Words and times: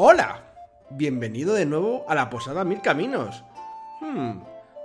Hola, 0.00 0.44
bienvenido 0.90 1.54
de 1.54 1.66
nuevo 1.66 2.04
a 2.08 2.14
la 2.14 2.30
posada 2.30 2.62
Mil 2.62 2.80
Caminos. 2.80 3.42
Hmm, 4.00 4.38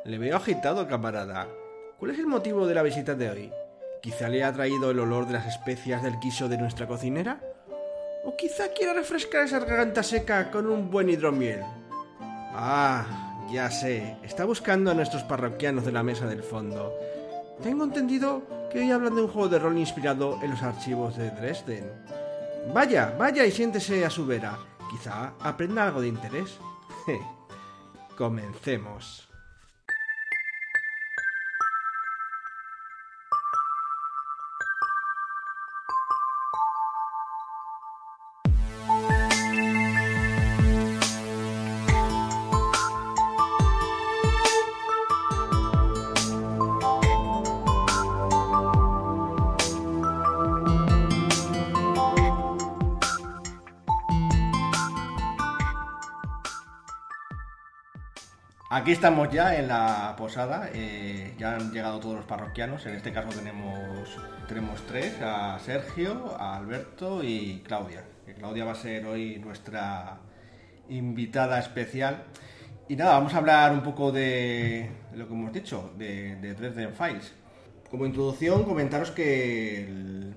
le 0.05 0.17
veo 0.17 0.35
agitado, 0.35 0.87
camarada. 0.87 1.47
¿Cuál 1.99 2.09
es 2.09 2.17
el 2.17 2.25
motivo 2.25 2.65
de 2.65 2.73
la 2.73 2.81
visita 2.81 3.13
de 3.13 3.29
hoy? 3.29 3.51
¿Quizá 4.01 4.27
le 4.27 4.43
ha 4.43 4.51
traído 4.51 4.89
el 4.89 4.97
olor 4.97 5.27
de 5.27 5.33
las 5.33 5.45
especias 5.45 6.01
del 6.01 6.17
quiso 6.17 6.49
de 6.49 6.57
nuestra 6.57 6.87
cocinera? 6.87 7.39
¿O 8.25 8.35
quizá 8.35 8.69
quiera 8.69 8.93
refrescar 8.93 9.43
esa 9.43 9.59
garganta 9.59 10.01
seca 10.01 10.49
con 10.49 10.65
un 10.65 10.89
buen 10.89 11.07
hidromiel? 11.09 11.61
Ah, 12.55 13.45
ya 13.51 13.69
sé, 13.69 14.17
está 14.23 14.45
buscando 14.45 14.89
a 14.89 14.95
nuestros 14.95 15.21
parroquianos 15.21 15.85
de 15.85 15.91
la 15.91 16.01
mesa 16.01 16.25
del 16.25 16.41
fondo. 16.41 16.91
Tengo 17.61 17.83
entendido 17.83 18.41
que 18.71 18.79
hoy 18.79 18.89
hablan 18.89 19.13
de 19.13 19.21
un 19.21 19.27
juego 19.27 19.47
de 19.47 19.59
rol 19.59 19.77
inspirado 19.77 20.39
en 20.41 20.49
los 20.49 20.63
archivos 20.63 21.17
de 21.17 21.29
Dresden. 21.29 21.85
Vaya, 22.73 23.13
vaya 23.15 23.45
y 23.45 23.51
siéntese 23.51 24.05
a 24.05 24.09
su 24.09 24.25
vera. 24.25 24.57
Quizá 24.93 25.33
aprenda 25.39 25.85
algo 25.85 26.01
de 26.01 26.07
interés. 26.07 26.59
Comencemos. 28.15 29.27
Aquí 58.83 58.91
estamos 58.91 59.31
ya 59.31 59.55
en 59.55 59.69
la 59.69 60.13
posada, 60.17 60.69
eh, 60.73 61.35
ya 61.37 61.55
han 61.55 61.71
llegado 61.71 62.01
todos 62.01 62.17
los 62.17 62.25
parroquianos, 62.25 62.85
en 62.85 62.95
este 62.95 63.13
caso 63.13 63.29
tenemos, 63.29 64.19
tenemos 64.45 64.85
tres, 64.85 65.21
a 65.21 65.57
Sergio, 65.59 66.35
a 66.37 66.57
Alberto 66.57 67.23
y 67.23 67.63
Claudia. 67.65 68.03
Que 68.25 68.33
Claudia 68.33 68.65
va 68.65 68.73
a 68.73 68.75
ser 68.75 69.05
hoy 69.05 69.39
nuestra 69.39 70.17
invitada 70.89 71.59
especial. 71.59 72.25
Y 72.89 72.97
nada, 72.97 73.13
vamos 73.13 73.33
a 73.33 73.37
hablar 73.37 73.71
un 73.71 73.83
poco 73.83 74.11
de 74.11 74.91
lo 75.15 75.29
que 75.29 75.33
hemos 75.33 75.53
dicho, 75.53 75.93
de, 75.97 76.35
de 76.35 76.53
Dresden 76.53 76.93
Files. 76.93 77.33
Como 77.89 78.05
introducción, 78.05 78.65
comentaros 78.65 79.11
que 79.11 79.85
el, 79.85 80.33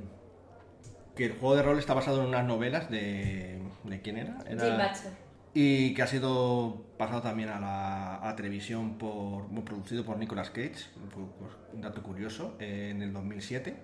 que 1.16 1.24
el 1.24 1.32
juego 1.32 1.56
de 1.56 1.62
rol 1.62 1.80
está 1.80 1.94
basado 1.94 2.22
en 2.22 2.28
unas 2.28 2.44
novelas 2.44 2.88
de... 2.92 3.60
¿De 3.82 4.00
quién 4.02 4.18
era? 4.18 4.36
era... 4.48 4.64
Jim 4.64 4.76
Butcher. 4.76 5.25
Y 5.58 5.94
que 5.94 6.02
ha 6.02 6.06
sido 6.06 6.84
pasado 6.98 7.22
también 7.22 7.48
a 7.48 7.58
la, 7.58 8.34
televisión 8.36 8.98
por 8.98 9.48
producido 9.64 10.04
por 10.04 10.18
Nicolas 10.18 10.50
Cage, 10.50 10.84
un 11.72 11.80
dato 11.80 12.02
curioso, 12.02 12.56
eh, 12.60 12.90
en 12.90 13.00
el 13.00 13.14
2007. 13.14 13.74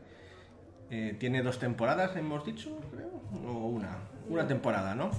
Eh, 0.90 1.16
tiene 1.18 1.42
dos 1.42 1.58
temporadas, 1.58 2.14
hemos 2.14 2.44
dicho, 2.44 2.78
creo, 2.90 3.22
o 3.50 3.68
una, 3.68 3.96
una 4.28 4.46
temporada, 4.46 4.94
¿no? 4.94 5.12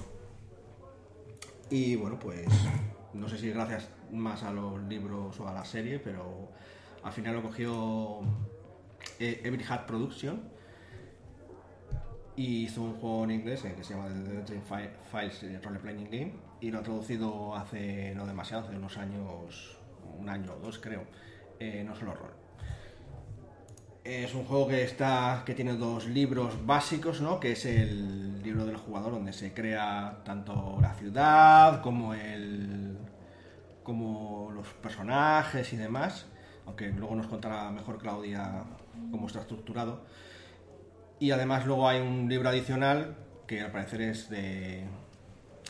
Y 1.70 1.96
bueno, 1.96 2.20
pues 2.20 2.46
no 3.14 3.28
sé 3.28 3.36
si 3.36 3.50
gracias 3.50 3.88
más 4.12 4.44
a 4.44 4.52
los 4.52 4.80
libros 4.84 5.40
o 5.40 5.48
a 5.48 5.52
la 5.52 5.64
serie, 5.64 5.98
pero 5.98 6.52
al 7.02 7.12
final 7.12 7.34
lo 7.34 7.42
cogió 7.42 8.20
eh, 9.18 9.40
Every 9.42 9.64
Hat 9.68 9.86
Production 9.86 10.53
y 12.36 12.64
hizo 12.64 12.82
un 12.82 12.94
juego 12.94 13.24
en 13.24 13.30
inglés 13.32 13.62
que 13.62 13.84
se 13.84 13.94
llama 13.94 14.08
The 14.46 14.60
Fi- 14.60 14.90
Files 15.10 15.42
eh, 15.44 15.60
Role 15.62 15.78
Playing 15.78 16.10
Game 16.10 16.32
y 16.60 16.70
lo 16.70 16.78
ha 16.78 16.82
traducido 16.82 17.54
hace 17.54 18.14
no 18.14 18.26
demasiado, 18.26 18.66
hace 18.66 18.76
unos 18.76 18.96
años, 18.96 19.78
un 20.18 20.28
año 20.28 20.52
o 20.54 20.58
dos 20.58 20.78
creo, 20.78 21.04
eh, 21.60 21.84
no 21.86 21.94
solo 21.94 22.14
rol. 22.14 22.32
Es 24.02 24.34
un 24.34 24.44
juego 24.44 24.68
que 24.68 24.82
está 24.82 25.42
que 25.46 25.54
tiene 25.54 25.74
dos 25.76 26.06
libros 26.06 26.66
básicos, 26.66 27.22
¿no? 27.22 27.40
Que 27.40 27.52
es 27.52 27.64
el 27.64 28.42
libro 28.42 28.66
del 28.66 28.76
jugador 28.76 29.12
donde 29.12 29.32
se 29.32 29.54
crea 29.54 30.20
tanto 30.24 30.78
la 30.80 30.92
ciudad 30.94 31.80
como 31.82 32.12
el 32.14 32.98
como 33.82 34.50
los 34.54 34.66
personajes 34.74 35.72
y 35.72 35.76
demás, 35.76 36.26
aunque 36.66 36.90
luego 36.90 37.14
nos 37.14 37.26
contará 37.28 37.70
mejor 37.70 37.98
Claudia 37.98 38.64
cómo 39.10 39.26
está 39.26 39.40
estructurado. 39.40 40.04
Y 41.24 41.30
además 41.30 41.64
luego 41.64 41.88
hay 41.88 42.02
un 42.02 42.28
libro 42.28 42.50
adicional 42.50 43.16
que 43.46 43.62
al 43.62 43.72
parecer 43.72 44.02
es 44.02 44.28
de, 44.28 44.84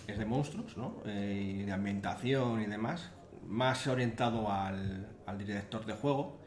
es 0.08 0.18
de 0.18 0.24
monstruos, 0.24 0.76
¿no? 0.76 0.96
Eh, 1.06 1.62
de 1.64 1.70
ambientación 1.70 2.60
y 2.60 2.66
demás, 2.66 3.12
más 3.46 3.86
orientado 3.86 4.50
al, 4.50 5.16
al 5.26 5.38
director 5.38 5.86
de 5.86 5.92
juego, 5.92 6.40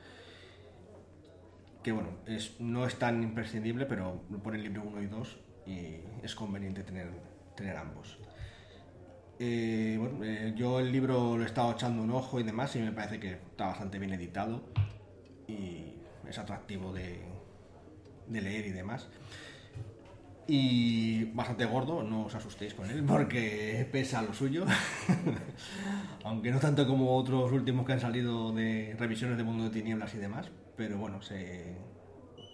que 1.81 1.93
bueno, 1.93 2.09
es, 2.25 2.59
no 2.59 2.85
es 2.85 2.99
tan 2.99 3.23
imprescindible, 3.23 3.85
pero 3.85 4.23
lo 4.29 4.39
pone 4.39 4.57
el 4.57 4.63
libro 4.63 4.83
1 4.83 5.01
y 5.01 5.05
2 5.05 5.37
y 5.67 5.95
es 6.21 6.35
conveniente 6.35 6.83
tener, 6.83 7.09
tener 7.55 7.77
ambos. 7.77 8.19
Eh, 9.39 9.97
eh, 10.21 10.53
yo 10.57 10.81
el 10.81 10.91
libro 10.91 11.37
lo 11.37 11.43
he 11.43 11.45
estado 11.45 11.71
echando 11.71 12.03
un 12.03 12.11
ojo 12.11 12.41
y 12.41 12.43
demás 12.43 12.75
y 12.75 12.79
me 12.79 12.91
parece 12.91 13.21
que 13.21 13.31
está 13.35 13.67
bastante 13.67 13.99
bien 13.99 14.11
editado 14.11 14.63
y 15.47 15.93
es 16.27 16.37
atractivo 16.37 16.91
de, 16.91 17.36
de 18.27 18.41
leer 18.41 18.67
y 18.67 18.71
demás. 18.71 19.07
Y 20.49 21.25
bastante 21.33 21.65
gordo, 21.65 22.03
no 22.03 22.25
os 22.25 22.35
asustéis 22.35 22.73
con 22.73 22.89
él 22.89 23.03
porque 23.07 23.87
pesa 23.91 24.21
lo 24.21 24.33
suyo. 24.33 24.65
Aunque 26.23 26.51
no 26.51 26.59
tanto 26.59 26.87
como 26.87 27.15
otros 27.15 27.51
últimos 27.51 27.85
que 27.85 27.93
han 27.93 27.99
salido 27.99 28.53
de 28.53 28.95
revisiones 28.97 29.37
de 29.37 29.43
Mundo 29.43 29.65
de 29.65 29.69
Tinieblas 29.71 30.13
y 30.15 30.17
demás. 30.17 30.49
Pero 30.77 30.97
bueno, 30.97 31.21
se, 31.21 31.75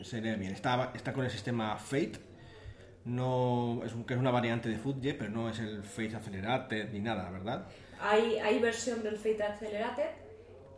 se 0.02 0.22
lee 0.22 0.36
bien. 0.36 0.54
Está, 0.54 0.92
está 0.96 1.14
con 1.14 1.26
el 1.26 1.32
sistema 1.32 1.78
Fate. 1.78 2.34
No, 3.06 3.82
es, 3.86 3.94
que 4.08 4.14
es 4.14 4.20
una 4.20 4.32
variante 4.32 4.70
de 4.70 4.78
Footjet, 4.78 5.18
pero 5.18 5.30
no 5.30 5.50
es 5.50 5.60
el 5.60 5.84
Fate 5.84 6.16
Accelerated 6.16 6.92
ni 6.94 7.02
nada, 7.02 7.30
¿verdad? 7.30 7.68
Hay, 8.00 8.38
hay 8.38 8.60
versión 8.60 9.04
del 9.04 9.18
Fate 9.18 9.44
Accelerated 9.44 10.10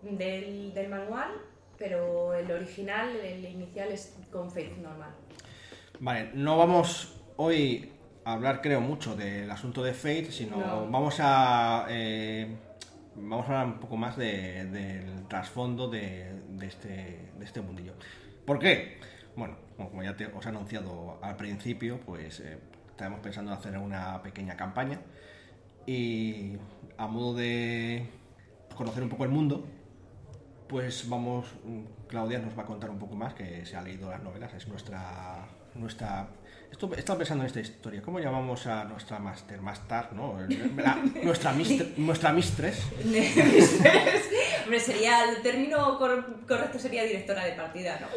del, 0.01 0.73
del 0.73 0.89
manual, 0.89 1.29
pero 1.77 2.33
el 2.33 2.49
original, 2.51 3.15
el 3.17 3.43
inicial, 3.45 3.89
es 3.91 4.15
con 4.31 4.49
Fate 4.49 4.75
normal. 4.81 5.11
Vale, 5.99 6.31
no 6.33 6.57
vamos 6.57 7.21
hoy 7.37 7.91
a 8.25 8.33
hablar, 8.33 8.61
creo, 8.61 8.81
mucho 8.81 9.15
del 9.15 9.49
asunto 9.51 9.83
de 9.83 9.93
Fate, 9.93 10.31
sino 10.31 10.57
No. 10.57 10.89
vamos 10.89 11.17
a 11.19 11.85
eh, 11.89 12.47
vamos 13.15 13.47
a 13.47 13.61
hablar 13.61 13.65
un 13.75 13.79
poco 13.79 13.95
más 13.97 14.17
de- 14.17 14.65
del 14.65 15.27
trasfondo 15.27 15.87
de, 15.87 16.33
de 16.49 16.65
este, 16.67 16.87
de 17.37 17.45
este 17.45 17.61
mundillo. 17.61 17.93
¿Por 18.45 18.59
qué? 18.59 18.97
Bueno, 19.35 19.55
como 19.77 20.03
ya 20.03 20.15
te- 20.15 20.25
os 20.27 20.45
he 20.45 20.49
anunciado 20.49 21.17
al 21.21 21.35
principio, 21.37 21.99
pues 22.05 22.39
eh, 22.41 22.57
estábamos 22.89 23.19
pensando 23.21 23.51
en 23.51 23.57
hacer 23.57 23.77
una 23.77 24.21
pequeña 24.21 24.55
campaña 24.57 24.99
y 25.85 26.53
a 26.97 27.07
modo 27.07 27.35
de 27.35 28.07
conocer 28.75 29.03
un 29.03 29.09
poco 29.09 29.23
el 29.23 29.29
mundo, 29.29 29.65
pues 30.67 31.07
vamos, 31.09 31.45
mm, 31.63 32.07
Claudia 32.07 32.39
nos 32.39 32.57
va 32.57 32.63
a 32.63 32.65
contar 32.65 32.89
un 32.89 32.99
poco 32.99 33.15
más, 33.15 33.33
que 33.33 33.65
se 33.65 33.75
ha 33.75 33.81
leído 33.81 34.09
las 34.09 34.21
novelas, 34.23 34.53
es 34.53 34.67
nuestra... 34.67 35.45
nuestra 35.75 36.27
esto, 36.71 36.91
he 36.95 36.99
estado 36.99 37.19
pensando 37.19 37.43
en 37.43 37.47
esta 37.47 37.59
historia, 37.61 38.01
¿cómo 38.01 38.19
llamamos 38.19 38.65
a 38.67 38.83
nuestra 38.83 39.19
master? 39.19 39.61
Master, 39.61 40.11
¿no? 40.13 40.35
La- 40.77 40.95
nuestra, 41.23 41.53
mistre- 41.53 41.93
nuestra 41.97 42.33
mistress. 42.33 42.83
Hombre, 44.63 44.79
sería, 44.79 45.23
el 45.29 45.41
término 45.41 45.97
cor- 45.97 46.45
correcto 46.47 46.79
sería 46.79 47.03
directora 47.03 47.45
de 47.45 47.51
partida, 47.53 47.99
¿no? 48.01 48.07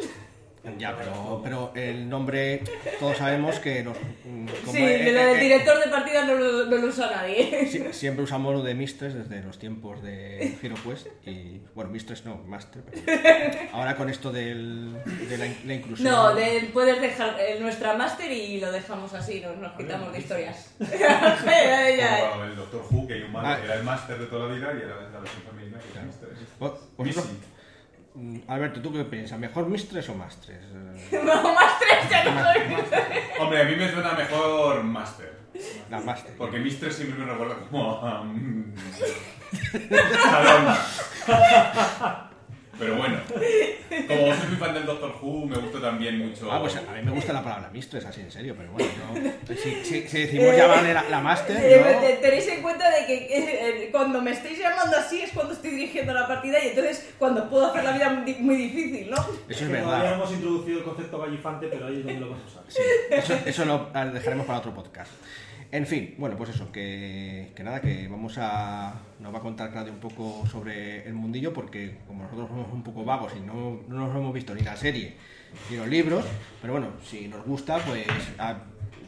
Ya, 0.77 0.95
pero, 0.95 1.39
pero 1.43 1.71
el 1.75 2.09
nombre, 2.09 2.61
todos 2.99 3.17
sabemos 3.17 3.59
que 3.59 3.81
nos... 3.83 3.95
mm, 3.97 4.45
como 4.65 4.71
sí, 4.73 4.83
eh, 4.83 5.03
de 5.05 5.11
lo 5.13 5.19
eh, 5.21 5.25
del 5.25 5.37
eh, 5.37 5.39
director 5.41 5.83
de 5.83 5.89
partida 5.89 6.25
no 6.25 6.35
lo, 6.35 6.65
no 6.65 6.75
lo 6.77 6.87
usa 6.87 7.09
nadie. 7.09 7.65
Sie- 7.65 7.93
Siempre 7.93 8.23
usamos 8.25 8.53
lo 8.53 8.61
de 8.61 8.75
Mistress 8.75 9.13
desde 9.13 9.41
los 9.41 9.57
tiempos 9.57 10.03
de 10.03 10.57
Hero 10.61 10.75
Quest 10.85 11.07
y 11.25 11.61
bueno, 11.73 11.89
Mistress 11.91 12.25
no, 12.25 12.35
Master. 12.45 12.83
pero 13.05 13.57
ahora 13.73 13.95
con 13.95 14.09
esto 14.09 14.31
del, 14.33 14.93
de 15.29 15.37
la, 15.37 15.47
la 15.65 15.73
inclusión. 15.73 16.11
No, 16.11 16.35
de- 16.35 16.69
puedes 16.73 16.99
dejar 17.01 17.37
eh, 17.39 17.57
nuestra 17.61 17.93
máster 17.95 18.29
y 18.31 18.59
lo 18.59 18.71
dejamos 18.71 19.13
así, 19.13 19.39
nos, 19.39 19.55
nos 19.57 19.71
quitamos 19.77 20.11
de 20.11 20.19
historias. 20.19 20.73
Como 20.79 22.43
el 22.43 22.55
Doctor 22.55 22.85
Who, 22.91 23.07
que 23.07 23.13
hay 23.13 23.21
un 23.23 23.35
Ah. 23.37 23.57
era 23.63 23.75
el 23.75 23.83
máster 23.83 24.19
de 24.19 24.25
toda 24.25 24.47
la 24.49 24.53
vida 24.55 24.73
y 24.73 24.83
era 24.83 25.09
la 25.09 25.19
versión 25.19 25.41
femenina 25.49 25.79
que 25.79 25.91
era 25.93 26.01
Mister. 26.05 26.29
Alberto, 28.47 28.81
¿tú 28.81 28.91
qué 28.91 29.03
piensas? 29.05 29.39
¿Mejor 29.39 29.67
Mistress 29.67 30.09
o 30.09 30.15
Mastress? 30.15 30.59
Eh, 31.11 31.21
No, 31.23 31.53
máster 31.53 31.87
ya 32.09 32.23
no 32.25 32.43
soy. 32.43 32.61
Hombre, 33.39 33.61
a 33.61 33.65
mí 33.65 33.75
me 33.75 33.91
suena 33.91 34.13
mejor 34.13 34.83
Master. 34.83 35.39
La 35.89 35.99
Master. 35.99 36.33
Porque 36.37 36.59
Mistress 36.59 36.95
siempre 36.97 37.19
me 37.23 37.31
recuerda 37.31 37.55
como 37.69 37.99
a... 38.05 38.23
mm, 38.23 38.73
Salón. 40.23 40.77
Pero 42.79 42.95
bueno, 42.95 43.17
Como 44.07 44.35
soy 44.35 44.47
muy 44.47 44.57
fan 44.57 44.73
del 44.73 44.85
Doctor 44.85 45.13
Who, 45.21 45.45
me 45.47 45.57
gusta 45.57 45.81
también 45.81 46.17
mucho. 46.19 46.49
Ah, 46.51 46.59
pues 46.61 46.75
a 46.77 46.81
mí 46.81 47.01
me 47.03 47.11
gusta 47.11 47.33
la 47.33 47.43
palabra 47.43 47.69
mistress, 47.73 48.05
así 48.05 48.21
en 48.21 48.31
serio, 48.31 48.55
pero 48.57 48.71
bueno, 48.71 48.89
yo, 49.47 49.55
si, 49.55 49.83
si- 49.83 50.07
si 50.07 50.19
decimos 50.21 50.55
llamarle 50.55 50.93
la, 50.93 51.03
la 51.09 51.19
master, 51.19 51.57
Eh, 51.59 52.19
Tenéis 52.21 52.47
en 52.47 52.61
cuenta 52.61 52.89
de 52.89 53.05
que 53.05 53.15
eh, 53.85 53.89
cuando 53.91 54.21
me 54.21 54.31
estáis 54.31 54.57
llamando 54.59 54.95
así 54.97 55.21
es 55.21 55.31
cuando 55.31 55.53
estoy 55.53 55.71
dirigiendo 55.71 56.13
la 56.13 56.27
partida 56.27 56.63
y 56.63 56.69
entonces 56.69 57.09
cuando 57.19 57.49
puedo 57.49 57.67
hacer 57.67 57.83
la 57.83 57.91
vida 57.91 58.09
muy, 58.09 58.33
muy 58.35 58.55
difícil, 58.55 59.09
¿no? 59.09 59.17
eso 59.17 59.35
es 59.49 59.61
no 59.63 59.71
verdad. 59.71 60.13
hemos 60.13 60.31
introducido 60.31 60.79
el 60.79 60.83
concepto 60.85 61.19
gallifante, 61.19 61.67
pero 61.67 61.87
ahí 61.87 61.97
es 61.99 62.05
donde 62.05 62.19
lo 62.21 62.29
vamos 62.29 62.43
a 62.45 62.47
usar. 62.47 62.63
Sí, 62.69 62.81
eso, 63.11 63.33
eso 63.45 63.65
lo 63.65 63.89
dejaremos 64.11 64.45
para 64.45 64.59
otro 64.59 64.73
podcast. 64.73 65.11
En 65.71 65.85
fin, 65.85 66.15
bueno, 66.17 66.35
pues 66.35 66.49
eso, 66.49 66.71
que, 66.71 67.51
que 67.55 67.63
nada, 67.63 67.79
que 67.79 68.07
vamos 68.07 68.37
a. 68.39 68.95
Nos 69.19 69.31
va 69.33 69.37
a 69.37 69.41
contar 69.41 69.71
Claudia 69.71 69.93
un 69.93 69.99
poco 69.99 70.43
sobre 70.47 71.05
el 71.07 71.13
mundillo, 71.13 71.53
porque 71.53 71.99
como 72.07 72.23
nosotros 72.23 72.47
somos 72.49 72.73
un 72.73 72.81
poco 72.81 73.03
vagos 73.05 73.33
y 73.37 73.39
no, 73.41 73.79
no 73.87 74.07
nos 74.07 74.15
hemos 74.15 74.33
visto 74.33 74.55
ni 74.55 74.61
la 74.61 74.75
serie 74.75 75.13
ni 75.69 75.77
los 75.77 75.87
libros, 75.87 76.25
pero 76.61 76.73
bueno, 76.73 76.87
si 77.03 77.27
nos 77.27 77.45
gusta, 77.45 77.77
pues 77.79 78.07
a- 78.39 78.63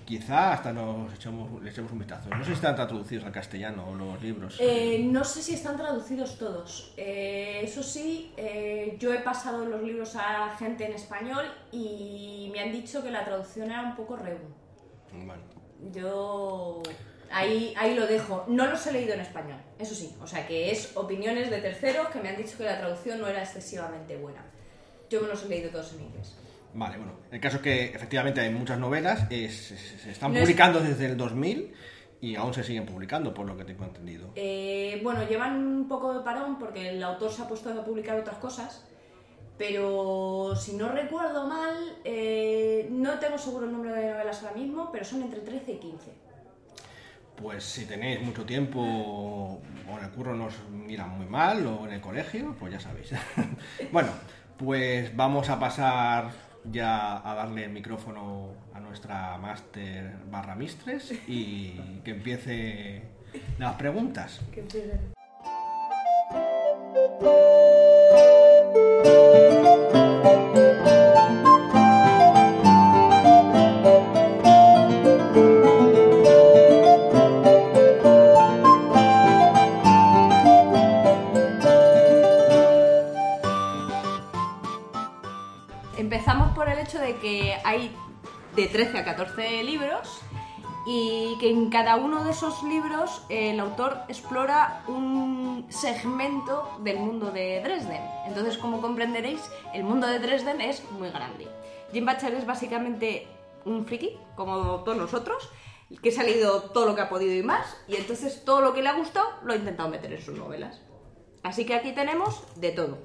quizá 0.05 0.53
hasta 0.53 0.71
nos 0.73 1.11
echamos, 1.15 1.63
le 1.63 1.69
echemos 1.71 1.91
un 1.93 1.99
vistazo. 1.99 2.29
No 2.29 2.39
sé 2.43 2.45
si 2.49 2.53
están 2.53 2.75
traducidos 2.75 3.23
al 3.25 3.31
castellano 3.31 3.95
los 3.95 4.21
libros. 4.21 4.57
Eh, 4.59 5.01
no 5.03 5.23
sé 5.23 5.41
si 5.41 5.53
están 5.55 5.77
traducidos 5.77 6.37
todos. 6.37 6.93
Eh, 6.97 7.61
eso 7.63 7.81
sí, 7.81 8.33
eh, 8.37 8.97
yo 8.99 9.11
he 9.13 9.19
pasado 9.19 9.65
los 9.65 9.81
libros 9.81 10.15
a 10.15 10.55
gente 10.59 10.85
en 10.85 10.93
español 10.93 11.45
y 11.71 12.49
me 12.53 12.59
han 12.59 12.71
dicho 12.71 13.01
que 13.01 13.09
la 13.09 13.23
traducción 13.25 13.71
era 13.71 13.81
un 13.81 13.95
poco 13.95 14.15
regu. 14.17 14.47
Bueno, 15.13 15.41
Yo 15.93 16.81
ahí, 17.31 17.73
ahí 17.77 17.95
lo 17.95 18.07
dejo. 18.07 18.45
No 18.47 18.67
los 18.67 18.85
he 18.87 18.91
leído 18.93 19.13
en 19.13 19.21
español, 19.21 19.57
eso 19.79 19.95
sí. 19.95 20.13
O 20.21 20.27
sea 20.27 20.45
que 20.47 20.71
es 20.71 20.91
opiniones 20.95 21.49
de 21.49 21.59
terceros 21.61 22.07
que 22.09 22.19
me 22.19 22.29
han 22.29 22.37
dicho 22.37 22.57
que 22.57 22.63
la 22.63 22.77
traducción 22.79 23.19
no 23.19 23.27
era 23.27 23.41
excesivamente 23.43 24.17
buena. 24.17 24.43
Yo 25.09 25.21
me 25.21 25.27
los 25.27 25.43
he 25.43 25.49
leído 25.49 25.69
todos 25.71 25.93
en 25.93 26.01
inglés. 26.01 26.35
Vale, 26.73 26.97
bueno, 26.97 27.13
el 27.31 27.39
caso 27.41 27.57
es 27.57 27.61
que 27.63 27.85
efectivamente 27.87 28.39
hay 28.39 28.49
muchas 28.49 28.79
novelas, 28.79 29.25
es- 29.29 29.55
se, 29.67 29.77
se 29.77 30.11
están 30.11 30.31
No 30.31 30.37
es- 30.39 30.43
publicando 30.45 30.79
desde 30.79 31.05
el 31.07 31.17
2000 31.17 31.73
y 32.21 32.35
aún 32.35 32.53
se 32.53 32.63
siguen 32.63 32.85
publicando, 32.85 33.33
por 33.33 33.45
lo 33.45 33.57
que 33.57 33.65
tengo 33.65 33.83
entendido. 33.83 34.29
Eh, 34.35 35.01
bueno, 35.03 35.27
llevan 35.27 35.57
un 35.57 35.87
poco 35.89 36.13
de 36.13 36.23
parón 36.23 36.57
porque 36.59 36.89
el 36.91 37.03
autor 37.03 37.29
se 37.31 37.41
ha 37.41 37.47
puesto 37.47 37.69
a 37.71 37.83
publicar 37.83 38.17
otras 38.17 38.37
cosas, 38.37 38.85
pero 39.61 40.55
si 40.55 40.73
no 40.73 40.89
recuerdo 40.89 41.47
mal, 41.47 41.75
eh, 42.03 42.87
no 42.89 43.19
tengo 43.19 43.37
seguro 43.37 43.67
el 43.67 43.71
número 43.71 43.93
de 43.93 44.09
novelas 44.09 44.41
ahora 44.41 44.55
mismo, 44.55 44.91
pero 44.91 45.05
son 45.05 45.21
entre 45.21 45.41
13 45.41 45.73
y 45.73 45.77
15. 45.77 46.11
Pues 47.35 47.63
si 47.63 47.85
tenéis 47.85 48.19
mucho 48.23 48.43
tiempo 48.43 48.81
o 48.81 49.61
en 49.99 50.03
el 50.03 50.09
curro 50.09 50.35
nos 50.35 50.55
miran 50.71 51.15
muy 51.15 51.27
mal 51.27 51.63
o 51.67 51.85
en 51.85 51.93
el 51.93 52.01
colegio, 52.01 52.55
pues 52.59 52.73
ya 52.73 52.79
sabéis. 52.79 53.11
bueno, 53.91 54.09
pues 54.57 55.15
vamos 55.15 55.47
a 55.49 55.59
pasar 55.59 56.31
ya 56.63 57.17
a 57.17 57.35
darle 57.35 57.65
el 57.65 57.71
micrófono 57.71 58.55
a 58.73 58.79
nuestra 58.79 59.37
máster 59.37 60.15
barra 60.31 60.55
mistres 60.55 61.11
y 61.27 62.01
que 62.03 62.11
empiece 62.11 63.03
las 63.59 63.75
preguntas. 63.75 64.41
Empezamos 64.55 65.20
cada 91.83 91.95
uno 91.95 92.23
de 92.23 92.29
esos 92.29 92.61
libros 92.61 93.23
el 93.27 93.59
autor 93.59 94.01
explora 94.07 94.83
un 94.87 95.65
segmento 95.69 96.77
del 96.83 96.97
mundo 96.97 97.31
de 97.31 97.59
Dresden. 97.63 98.03
Entonces, 98.27 98.59
como 98.59 98.81
comprenderéis, 98.81 99.41
el 99.73 99.83
mundo 99.83 100.05
de 100.05 100.19
Dresden 100.19 100.61
es 100.61 100.83
muy 100.91 101.09
grande. 101.09 101.47
Jim 101.91 102.05
Butcher 102.05 102.35
es 102.35 102.45
básicamente 102.45 103.25
un 103.65 103.83
friki, 103.87 104.15
como 104.35 104.83
todos 104.83 104.95
nosotros, 104.95 105.49
que 106.03 106.13
ha 106.19 106.23
leído 106.23 106.61
todo 106.69 106.85
lo 106.85 106.93
que 106.93 107.01
ha 107.01 107.09
podido 107.09 107.33
y 107.33 107.41
más, 107.41 107.75
y 107.87 107.95
entonces 107.95 108.45
todo 108.45 108.61
lo 108.61 108.75
que 108.75 108.83
le 108.83 108.89
ha 108.89 108.93
gustado 108.93 109.27
lo 109.43 109.53
ha 109.53 109.55
intentado 109.55 109.89
meter 109.89 110.13
en 110.13 110.21
sus 110.21 110.37
novelas. 110.37 110.79
Así 111.41 111.65
que 111.65 111.73
aquí 111.73 111.93
tenemos 111.93 112.43
de 112.57 112.73
todo. 112.73 112.99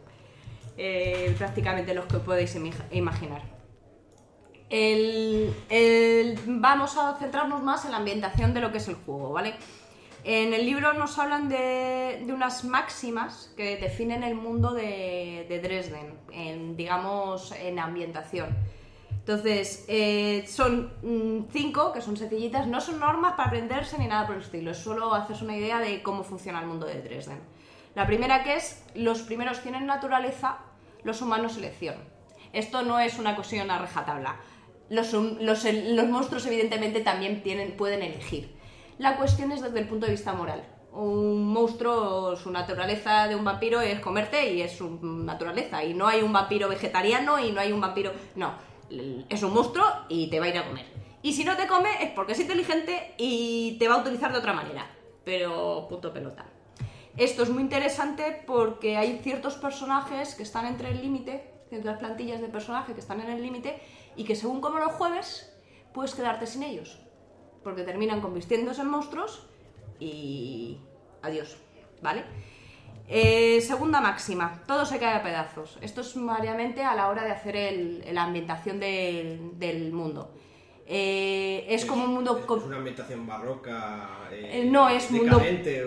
Eh, 0.77 1.35
prácticamente 1.39 1.95
los 1.95 2.05
que 2.05 2.19
podéis 2.19 2.55
imaginar. 2.91 3.56
El- 4.69 5.55
vamos 6.47 6.97
a 6.97 7.15
centrarnos 7.19 7.63
más 7.63 7.85
en 7.85 7.93
la 7.93 7.99
ambientación 7.99 8.53
de 8.55 8.61
lo 8.61 8.73
que 8.73 8.79
es 8.79 8.89
el 8.89 8.97
juego, 8.97 9.33
¿vale? 9.33 9.55
En 10.25 10.53
el 10.55 10.67
libro 10.67 10.93
nos 10.95 11.19
hablan 11.21 11.49
de, 11.49 12.25
unas 12.29 12.65
máximas 12.65 13.53
que 13.57 13.77
definen 13.77 14.25
el 14.25 14.35
mundo 14.35 14.73
de, 14.75 15.47
de 15.49 15.61
Dresden, 15.61 16.15
en, 16.33 16.77
digamos, 16.77 17.53
en 17.53 17.79
ambientación. 17.79 18.49
Entonces, 19.13 19.85
eh, 19.89 20.45
son 20.49 20.93
mm, 21.03 21.49
cinco, 21.53 21.93
que 21.93 22.01
son 22.01 22.17
sencillitas, 22.17 22.67
no 22.67 22.81
son 22.81 22.99
normas 22.99 23.35
para 23.35 23.49
aprenderse 23.49 23.99
ni 23.99 24.07
nada 24.09 24.27
por 24.27 24.37
el 24.37 24.43
estilo, 24.43 24.73
es 24.73 24.79
solo 24.79 25.15
hacerse 25.15 25.45
una 25.45 25.57
idea 25.57 25.79
de 25.79 26.03
cómo 26.03 26.25
funciona 26.25 26.61
el 26.61 26.67
mundo 26.67 26.87
de 26.87 27.03
Dresden. 27.03 27.39
La 27.95 28.07
primera 28.07 28.43
que 28.43 28.57
es, 28.57 28.85
los 28.95 29.23
primeros 29.23 29.63
tienen 29.63 29.87
naturaleza, 29.87 30.59
los 31.05 31.23
humanos 31.23 31.57
elección. 31.57 31.97
Esto 32.53 32.83
no 32.83 32.99
es 32.99 33.19
una 33.19 33.35
cuestión 33.37 33.71
a 33.71 33.79
rejatabla. 33.79 34.37
Los, 34.89 35.13
los, 35.13 35.65
los 35.65 36.07
monstruos 36.07 36.47
evidentemente 36.47 37.01
también 37.01 37.43
tienen, 37.43 37.77
pueden 37.77 38.03
elegir. 38.03 38.55
La 38.99 39.17
cuestión 39.17 39.53
es 39.53 39.61
desde 39.61 39.79
el 39.81 39.89
punto 39.89 40.07
de 40.07 40.13
vista 40.13 40.33
moral. 40.33 40.65
Un 40.93 41.53
monstruo, 41.53 42.37
su 42.37 42.51
naturaleza 42.51 43.29
de 43.29 43.35
un 43.35 43.45
vampiro 43.45 43.81
es 43.81 44.01
comerte 44.01 44.53
y 44.55 44.63
es 44.63 44.73
su 44.73 44.99
naturaleza. 45.03 45.85
Y 45.85 45.93
no 45.93 46.07
hay 46.07 46.23
un 46.23 46.33
vampiro 46.33 46.69
vegetariano 46.69 47.39
y 47.39 47.53
no 47.53 47.61
hay 47.61 47.73
un 47.73 47.81
vampiro... 47.81 48.13
No, 48.35 48.55
es 49.29 49.43
un 49.43 49.53
monstruo 49.53 49.85
y 50.09 50.31
te 50.31 50.41
va 50.41 50.47
a 50.47 50.49
ir 50.49 50.59
a 50.59 50.67
comer. 50.67 50.87
Y 51.23 51.33
si 51.33 51.45
no 51.45 51.57
te 51.57 51.67
come 51.67 51.91
es 52.03 52.11
porque 52.13 52.33
es 52.33 52.41
inteligente 52.41 53.15
y 53.19 53.77
te 53.79 53.89
va 53.89 53.97
a 53.97 53.99
utilizar 53.99 54.33
de 54.33 54.39
otra 54.39 54.53
manera. 54.53 54.87
Pero 55.25 55.87
punto 55.89 56.13
pelota. 56.13 56.47
Esto 57.17 57.43
es 57.43 57.51
muy 57.51 57.63
interesante 57.63 58.43
porque 58.47 58.97
hay 58.97 59.19
ciertos 59.23 59.55
personajes 59.55 60.35
que 60.35 60.43
están 60.43 60.67
entre 60.67 60.91
el 60.91 61.03
límite, 61.03 61.51
ciertas 61.69 61.99
plantillas 61.99 62.41
de 62.41 62.49
personajes 62.49 62.95
que 62.95 63.01
están 63.01 63.21
en 63.21 63.31
el 63.31 63.43
límite 63.43 63.81
y 64.17 64.25
que 64.25 64.35
según 64.37 64.61
como 64.61 64.79
los 64.79 64.93
jueves 64.93 65.53
puedes 65.93 66.15
quedarte 66.15 66.47
sin 66.47 66.63
ellos. 66.63 66.99
Porque 67.63 67.83
terminan 67.83 68.21
convirtiéndose 68.21 68.81
en 68.83 68.89
monstruos 68.89 69.47
y 69.99 70.79
adiós, 71.23 71.57
¿vale? 72.03 72.25
Eh, 73.09 73.61
segunda 73.61 74.01
máxima, 74.01 74.63
todo 74.67 74.85
se 74.85 74.99
cae 74.99 75.15
a 75.15 75.23
pedazos. 75.23 75.79
Esto 75.81 76.01
es 76.01 76.15
variamente 76.17 76.83
a 76.83 76.95
la 76.95 77.09
hora 77.09 77.23
de 77.25 77.31
hacer 77.33 77.57
el- 77.57 78.05
la 78.15 78.25
ambientación 78.25 78.81
del, 78.81 79.59
del 79.59 79.93
mundo. 79.93 80.33
Eh, 80.89 81.67
es, 81.69 81.85
como 81.85 82.05
un 82.05 82.15
mundo... 82.15 82.47
con- 82.47 82.63
una 82.63 82.77
ambientación 82.77 83.27
barroca. 83.27 84.29
eh, 84.31 84.69
No, 84.71 84.89
es 84.89 85.11
mundo, 85.11 85.39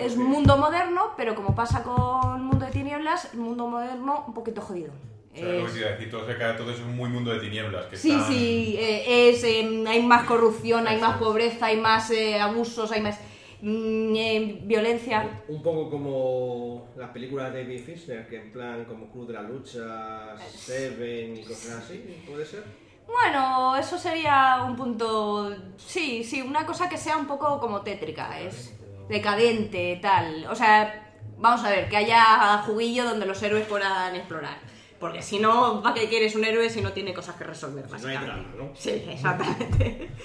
es 0.05 0.17
mundo 0.17 0.57
moderno, 0.57 1.11
pero 1.15 1.35
como 1.35 1.55
pasa 1.55 1.83
con 1.83 2.35
el 2.35 2.41
mundo 2.43 2.65
de 2.65 2.71
tinieblas, 2.71 3.33
el 3.33 3.39
mundo 3.39 3.67
moderno 3.67 4.25
un 4.27 4.33
poquito 4.33 4.61
jodido. 4.61 4.91
O 5.31 5.35
sea, 5.35 5.45
lo 5.45 5.51
que 5.59 5.65
Es- 5.65 5.73
te 5.73 5.79
iba 5.79 5.87
a 5.89 5.91
decir, 5.91 6.09
todo, 6.11 6.25
se 6.25 6.37
cae, 6.37 6.53
todo 6.53 6.71
eso 6.71 6.81
es 6.81 6.87
muy 6.87 7.09
mundo 7.09 7.31
de 7.31 7.39
tinieblas. 7.39 7.85
Que 7.85 7.95
Sí, 7.95 8.11
están- 8.11 8.27
sí, 8.27 8.75
eh, 8.79 9.29
es, 9.29 9.43
eh, 9.43 9.83
hay 9.87 10.01
más 10.03 10.25
corrupción, 10.25 10.87
hay 10.87 10.99
más 10.99 11.17
pobreza, 11.17 11.67
hay 11.67 11.77
más 11.77 12.09
eh, 12.11 12.39
abusos, 12.39 12.91
hay 12.91 13.01
más 13.01 13.19
mm, 13.61 14.15
eh, 14.15 14.59
violencia. 14.63 15.41
Un 15.49 15.61
poco 15.61 15.89
como 15.89 16.87
las 16.97 17.09
películas 17.11 17.53
de 17.53 17.63
David 17.63 17.83
Fisher, 17.85 18.27
que 18.27 18.37
en 18.37 18.51
plan 18.51 18.85
como 18.85 19.11
Club 19.11 19.27
de 19.27 19.33
la 19.33 19.41
Lucha, 19.43 20.35
Seven 20.49 21.37
y 21.37 21.43
cosas 21.43 21.83
así, 21.83 22.23
¿puede 22.27 22.45
ser? 22.45 22.63
Bueno, 23.05 23.75
eso 23.75 23.97
sería 23.97 24.63
un 24.65 24.75
punto. 24.75 25.53
Sí, 25.77 26.23
sí, 26.23 26.41
una 26.41 26.65
cosa 26.65 26.87
que 26.87 26.97
sea 26.97 27.17
un 27.17 27.27
poco 27.27 27.59
como 27.59 27.81
tétrica, 27.81 28.39
es 28.39 28.73
decadente, 29.09 29.99
tal. 30.01 30.45
O 30.49 30.55
sea, 30.55 31.11
vamos 31.37 31.63
a 31.65 31.69
ver, 31.69 31.89
que 31.89 31.97
haya 31.97 32.59
juguillo 32.65 33.03
donde 33.05 33.25
los 33.25 33.41
héroes 33.43 33.65
puedan 33.67 34.15
explorar. 34.15 34.57
Porque 34.99 35.21
si 35.21 35.39
no, 35.39 35.81
¿para 35.81 35.95
qué 35.95 36.09
quieres 36.09 36.35
un 36.35 36.43
héroe 36.43 36.69
si 36.69 36.81
no 36.81 36.91
tiene 36.91 37.13
cosas 37.13 37.35
que 37.35 37.45
resolver, 37.45 37.85
no 37.89 38.07
hay 38.07 38.17
drama, 38.17 38.53
¿no? 38.57 38.71
Sí, 38.75 39.05
exactamente. 39.07 40.09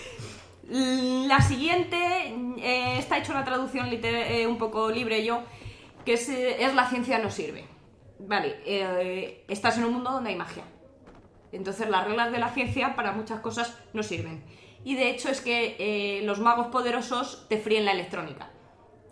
La 0.68 1.40
siguiente, 1.40 2.34
eh, 2.58 2.98
está 2.98 3.18
hecho 3.18 3.32
una 3.32 3.44
traducción 3.44 3.88
eh, 3.92 4.46
un 4.46 4.56
poco 4.56 4.90
libre 4.90 5.24
yo, 5.24 5.42
que 6.04 6.14
es, 6.14 6.28
eh, 6.28 6.64
es 6.64 6.74
la 6.74 6.88
ciencia 6.88 7.18
no 7.18 7.30
sirve. 7.30 7.64
Vale, 8.18 8.56
eh, 8.64 9.44
estás 9.48 9.76
en 9.76 9.84
un 9.84 9.92
mundo 9.92 10.10
donde 10.10 10.30
hay 10.30 10.36
magia. 10.36 10.64
Entonces 11.52 11.88
las 11.88 12.04
reglas 12.06 12.32
de 12.32 12.38
la 12.38 12.48
ciencia 12.48 12.96
para 12.96 13.12
muchas 13.12 13.40
cosas 13.40 13.78
no 13.92 14.02
sirven. 14.02 14.42
Y 14.84 14.96
de 14.96 15.10
hecho 15.10 15.28
es 15.28 15.40
que 15.40 16.22
los 16.24 16.40
magos 16.40 16.68
poderosos 16.68 17.46
te 17.48 17.58
fríen 17.58 17.84
la 17.84 17.92
electrónica. 17.92 18.50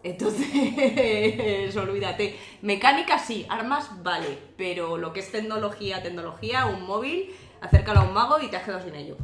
Entonces, 0.04 1.76
olvídate. 1.76 2.36
Mecánica 2.62 3.18
sí, 3.18 3.46
armas 3.48 4.02
vale, 4.02 4.38
pero 4.56 4.96
lo 4.96 5.12
que 5.12 5.20
es 5.20 5.30
tecnología, 5.30 6.02
tecnología, 6.02 6.66
un 6.66 6.84
móvil, 6.86 7.30
acércalo 7.60 8.00
a 8.00 8.04
un 8.04 8.12
mago 8.12 8.40
y 8.40 8.48
te 8.48 8.56
has 8.56 8.64
quedado 8.64 8.82
sin 8.84 8.94
ello. 8.94 9.16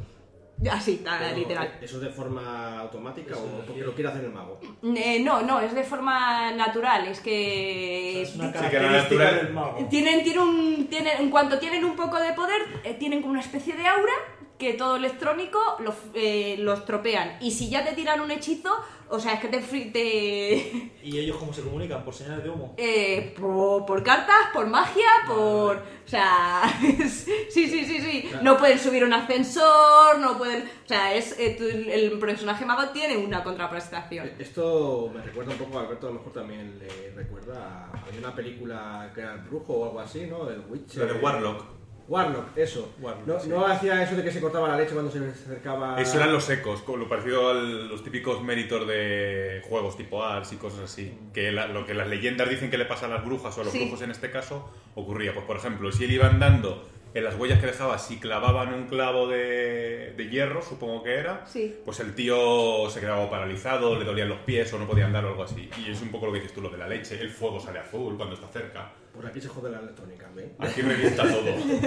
Así, 0.72 1.04
Pero, 1.04 1.36
literal. 1.36 1.78
¿Eso 1.80 1.96
es 1.98 2.02
de 2.02 2.08
forma 2.10 2.80
automática 2.80 3.32
Eso 3.34 3.44
o 3.44 3.64
porque 3.64 3.80
lo 3.82 3.94
quiere 3.94 4.10
hacer 4.10 4.24
el 4.24 4.32
mago? 4.32 4.58
Eh, 4.82 5.20
no, 5.22 5.40
no, 5.42 5.60
es 5.60 5.72
de 5.72 5.84
forma 5.84 6.50
natural, 6.50 7.06
es 7.06 7.20
que... 7.20 8.22
Es 8.22 8.34
una 8.34 8.50
que 8.52 8.58
característica 8.58 9.24
natural- 9.24 9.36
del 9.36 9.54
mago. 9.54 9.86
Tienen, 9.88 10.24
tienen 10.24 10.42
un, 10.42 10.86
tienen, 10.88 11.20
en 11.20 11.30
cuanto 11.30 11.60
tienen 11.60 11.84
un 11.84 11.94
poco 11.94 12.18
de 12.20 12.32
poder, 12.32 12.60
eh, 12.82 12.94
tienen 12.94 13.20
como 13.20 13.32
una 13.34 13.40
especie 13.40 13.76
de 13.76 13.86
aura 13.86 14.12
que 14.58 14.72
todo 14.72 14.96
electrónico 14.96 15.60
lo, 15.78 15.94
eh, 16.14 16.56
lo 16.58 16.72
estropean. 16.72 17.36
Y 17.40 17.52
si 17.52 17.70
ya 17.70 17.84
te 17.84 17.92
tiran 17.92 18.20
un 18.20 18.32
hechizo, 18.32 18.70
o 19.10 19.18
sea, 19.20 19.34
es 19.34 19.40
que 19.40 19.48
te... 19.48 19.58
te 19.58 20.92
¿Y 21.02 21.18
ellos 21.18 21.36
cómo 21.38 21.52
se 21.52 21.62
comunican? 21.62 22.04
¿Por 22.04 22.14
señales 22.14 22.44
de 22.44 22.50
humo? 22.50 22.74
eh, 22.76 23.34
por, 23.38 23.84
por 23.86 24.02
cartas, 24.02 24.36
por 24.52 24.66
magia, 24.66 25.06
por... 25.26 25.76
O 25.76 26.08
sea... 26.10 26.62
sí, 26.80 27.06
sí, 27.50 27.84
sí, 27.84 28.00
sí. 28.00 28.30
No 28.42 28.56
pueden 28.56 28.78
subir 28.78 29.04
un 29.04 29.12
ascensor, 29.12 30.18
no 30.18 30.36
pueden... 30.38 30.62
O 30.64 30.88
sea, 30.88 31.14
es, 31.14 31.38
eh, 31.38 31.54
tu- 31.58 31.64
el 31.90 32.18
personaje 32.18 32.64
mago 32.64 32.88
tiene 32.90 33.16
una 33.16 33.42
contraprestación. 33.44 34.30
Esto 34.38 35.10
me 35.14 35.22
recuerda 35.22 35.52
un 35.52 35.58
poco 35.58 35.78
a 35.78 35.82
Alberto, 35.82 36.08
a 36.08 36.10
lo 36.10 36.16
mejor 36.18 36.32
también 36.32 36.78
le 36.78 37.10
recuerda. 37.14 37.90
a- 37.92 38.06
Había 38.06 38.20
una 38.20 38.34
película 38.34 39.10
que 39.14 39.20
era 39.20 39.34
El 39.34 39.40
Brujo 39.40 39.74
o 39.74 39.84
algo 39.86 40.00
así, 40.00 40.26
¿no? 40.26 40.48
El 40.48 40.60
Witcher. 40.68 41.06
Lo 41.06 41.14
de 41.14 41.20
Warlock. 41.20 41.64
Warlock, 42.08 42.56
eso. 42.56 42.94
Warlock, 43.00 43.26
no, 43.26 43.38
sí. 43.40 43.48
no 43.50 43.66
hacía 43.66 44.02
eso 44.02 44.16
de 44.16 44.24
que 44.24 44.30
se 44.32 44.40
cortaba 44.40 44.66
la 44.68 44.76
leche 44.78 44.92
cuando 44.94 45.10
se 45.12 45.18
acercaba. 45.18 46.00
Eso 46.00 46.16
eran 46.16 46.32
los 46.32 46.48
ecos, 46.48 46.82
lo 46.88 47.08
parecido 47.08 47.50
a 47.50 47.54
los 47.54 48.02
típicos 48.02 48.42
méritos 48.42 48.88
de 48.88 49.62
juegos 49.68 49.96
tipo 49.96 50.24
Ars 50.24 50.52
y 50.52 50.56
cosas 50.56 50.80
así. 50.80 51.16
Que 51.34 51.52
la- 51.52 51.68
lo 51.68 51.84
que 51.84 51.92
las 51.94 52.08
leyendas 52.08 52.48
dicen 52.48 52.70
que 52.70 52.78
le 52.78 52.86
pasa 52.86 53.06
a 53.06 53.08
las 53.10 53.24
brujas 53.24 53.56
o 53.58 53.60
a 53.60 53.64
los 53.64 53.72
Sí. 53.72 53.80
brujos 53.80 54.00
en 54.02 54.10
este 54.10 54.30
caso 54.30 54.70
ocurría. 54.94 55.34
Pues 55.34 55.44
por 55.44 55.56
ejemplo, 55.58 55.92
si 55.92 56.04
él 56.04 56.12
iba 56.12 56.26
andando 56.26 56.88
en 57.14 57.24
las 57.24 57.34
huellas 57.36 57.58
que 57.60 57.66
dejaba, 57.66 57.98
si 57.98 58.18
clavaban 58.18 58.72
un 58.74 58.86
clavo 58.86 59.26
de, 59.28 60.12
de 60.16 60.28
hierro, 60.30 60.60
supongo 60.62 61.02
que 61.02 61.14
era, 61.14 61.46
Sí. 61.46 61.74
pues 61.84 62.00
el 62.00 62.14
tío 62.14 62.88
se 62.90 63.00
quedaba 63.00 63.28
paralizado, 63.30 63.98
le 63.98 64.04
dolían 64.04 64.28
los 64.28 64.38
pies 64.40 64.72
o 64.72 64.78
no 64.78 64.86
podía 64.86 65.06
andar 65.06 65.24
o 65.24 65.28
algo 65.28 65.42
así. 65.42 65.68
Y 65.86 65.90
es 65.90 66.00
un 66.02 66.10
poco 66.10 66.26
lo 66.26 66.32
que 66.32 66.40
dices 66.40 66.54
tú, 66.54 66.60
lo 66.60 66.68
de 66.70 66.78
la 66.78 66.86
leche. 66.88 67.18
El 67.20 67.30
fuego 67.30 67.60
sale 67.60 67.78
azul 67.80 68.16
cuando 68.16 68.34
está 68.34 68.46
cerca. 68.48 68.92
Pues 69.18 69.30
aquí 69.30 69.40
se 69.40 69.48
jode 69.48 69.68
la 69.68 69.80
electrónica, 69.80 70.30
¿ves? 70.32 70.52
Aquí 70.60 70.80
revienta 70.80 71.24
todo. 71.24 71.42
Muy 71.42 71.80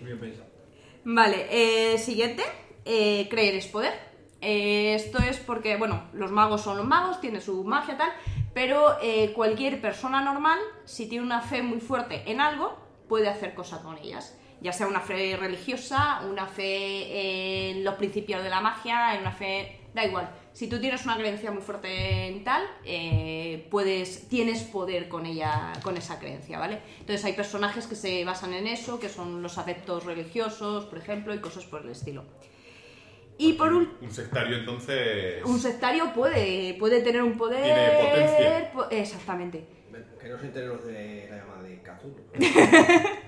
bien 0.00 0.18
pensado. 0.18 0.48
Vale, 1.04 1.48
eh, 1.50 1.98
siguiente, 1.98 2.42
eh, 2.86 3.28
creer 3.28 3.56
es 3.56 3.66
poder. 3.66 3.92
Eh, 4.40 4.94
esto 4.94 5.18
es 5.18 5.36
porque, 5.36 5.76
bueno, 5.76 6.08
los 6.14 6.30
magos 6.30 6.62
son 6.62 6.78
los 6.78 6.86
magos, 6.86 7.20
tienen 7.20 7.42
su 7.42 7.62
magia 7.64 7.98
tal, 7.98 8.10
pero 8.54 8.96
eh, 9.02 9.34
cualquier 9.34 9.82
persona 9.82 10.22
normal, 10.22 10.58
si 10.86 11.10
tiene 11.10 11.26
una 11.26 11.42
fe 11.42 11.62
muy 11.62 11.80
fuerte 11.80 12.22
en 12.24 12.40
algo, 12.40 12.74
puede 13.06 13.28
hacer 13.28 13.54
cosas 13.54 13.80
con 13.80 13.98
ellas. 13.98 14.34
Ya 14.62 14.72
sea 14.72 14.86
una 14.86 15.00
fe 15.00 15.36
religiosa, 15.36 16.22
una 16.26 16.46
fe 16.46 17.70
en 17.70 17.84
los 17.84 17.96
principios 17.96 18.42
de 18.42 18.48
la 18.48 18.62
magia, 18.62 19.14
en 19.14 19.20
una 19.20 19.32
fe... 19.32 19.80
Da 19.92 20.06
igual. 20.06 20.30
Si 20.54 20.68
tú 20.68 20.80
tienes 20.80 21.04
una 21.04 21.16
creencia 21.18 21.50
muy 21.50 21.60
fuerte 21.62 22.28
en 22.28 22.44
tal, 22.44 22.62
eh, 22.84 23.66
puedes, 23.72 24.28
tienes 24.28 24.62
poder 24.62 25.08
con 25.08 25.26
ella, 25.26 25.72
con 25.82 25.96
esa 25.96 26.18
creencia, 26.20 26.60
¿vale? 26.60 26.78
Entonces 27.00 27.24
hay 27.24 27.32
personajes 27.32 27.86
que 27.88 27.96
se 27.96 28.24
basan 28.24 28.54
en 28.54 28.68
eso, 28.68 29.00
que 29.00 29.08
son 29.08 29.42
los 29.42 29.58
adeptos 29.58 30.04
religiosos, 30.04 30.84
por 30.86 30.98
ejemplo, 30.98 31.34
y 31.34 31.40
cosas 31.40 31.64
por 31.66 31.82
el 31.82 31.90
estilo. 31.90 32.24
Y 33.36 33.54
por 33.54 33.72
último, 33.72 33.98
Un 34.00 34.12
sectario 34.12 34.56
entonces... 34.58 35.44
un 35.44 35.58
sectario 35.58 36.12
puede, 36.14 36.74
puede 36.78 37.00
tener 37.02 37.20
un 37.24 37.36
poder. 37.36 37.64
Tiene 37.64 38.10
potencia. 38.10 38.72
po- 38.72 38.90
Exactamente. 38.90 39.66
Que 40.20 40.28
no 40.28 40.38
se 40.38 40.46
enteren 40.46 40.68
los 40.68 40.84
de 40.86 41.26
la 41.30 41.36
llamada 41.38 41.62
de 41.64 41.82
Cthulhu. 41.82 42.16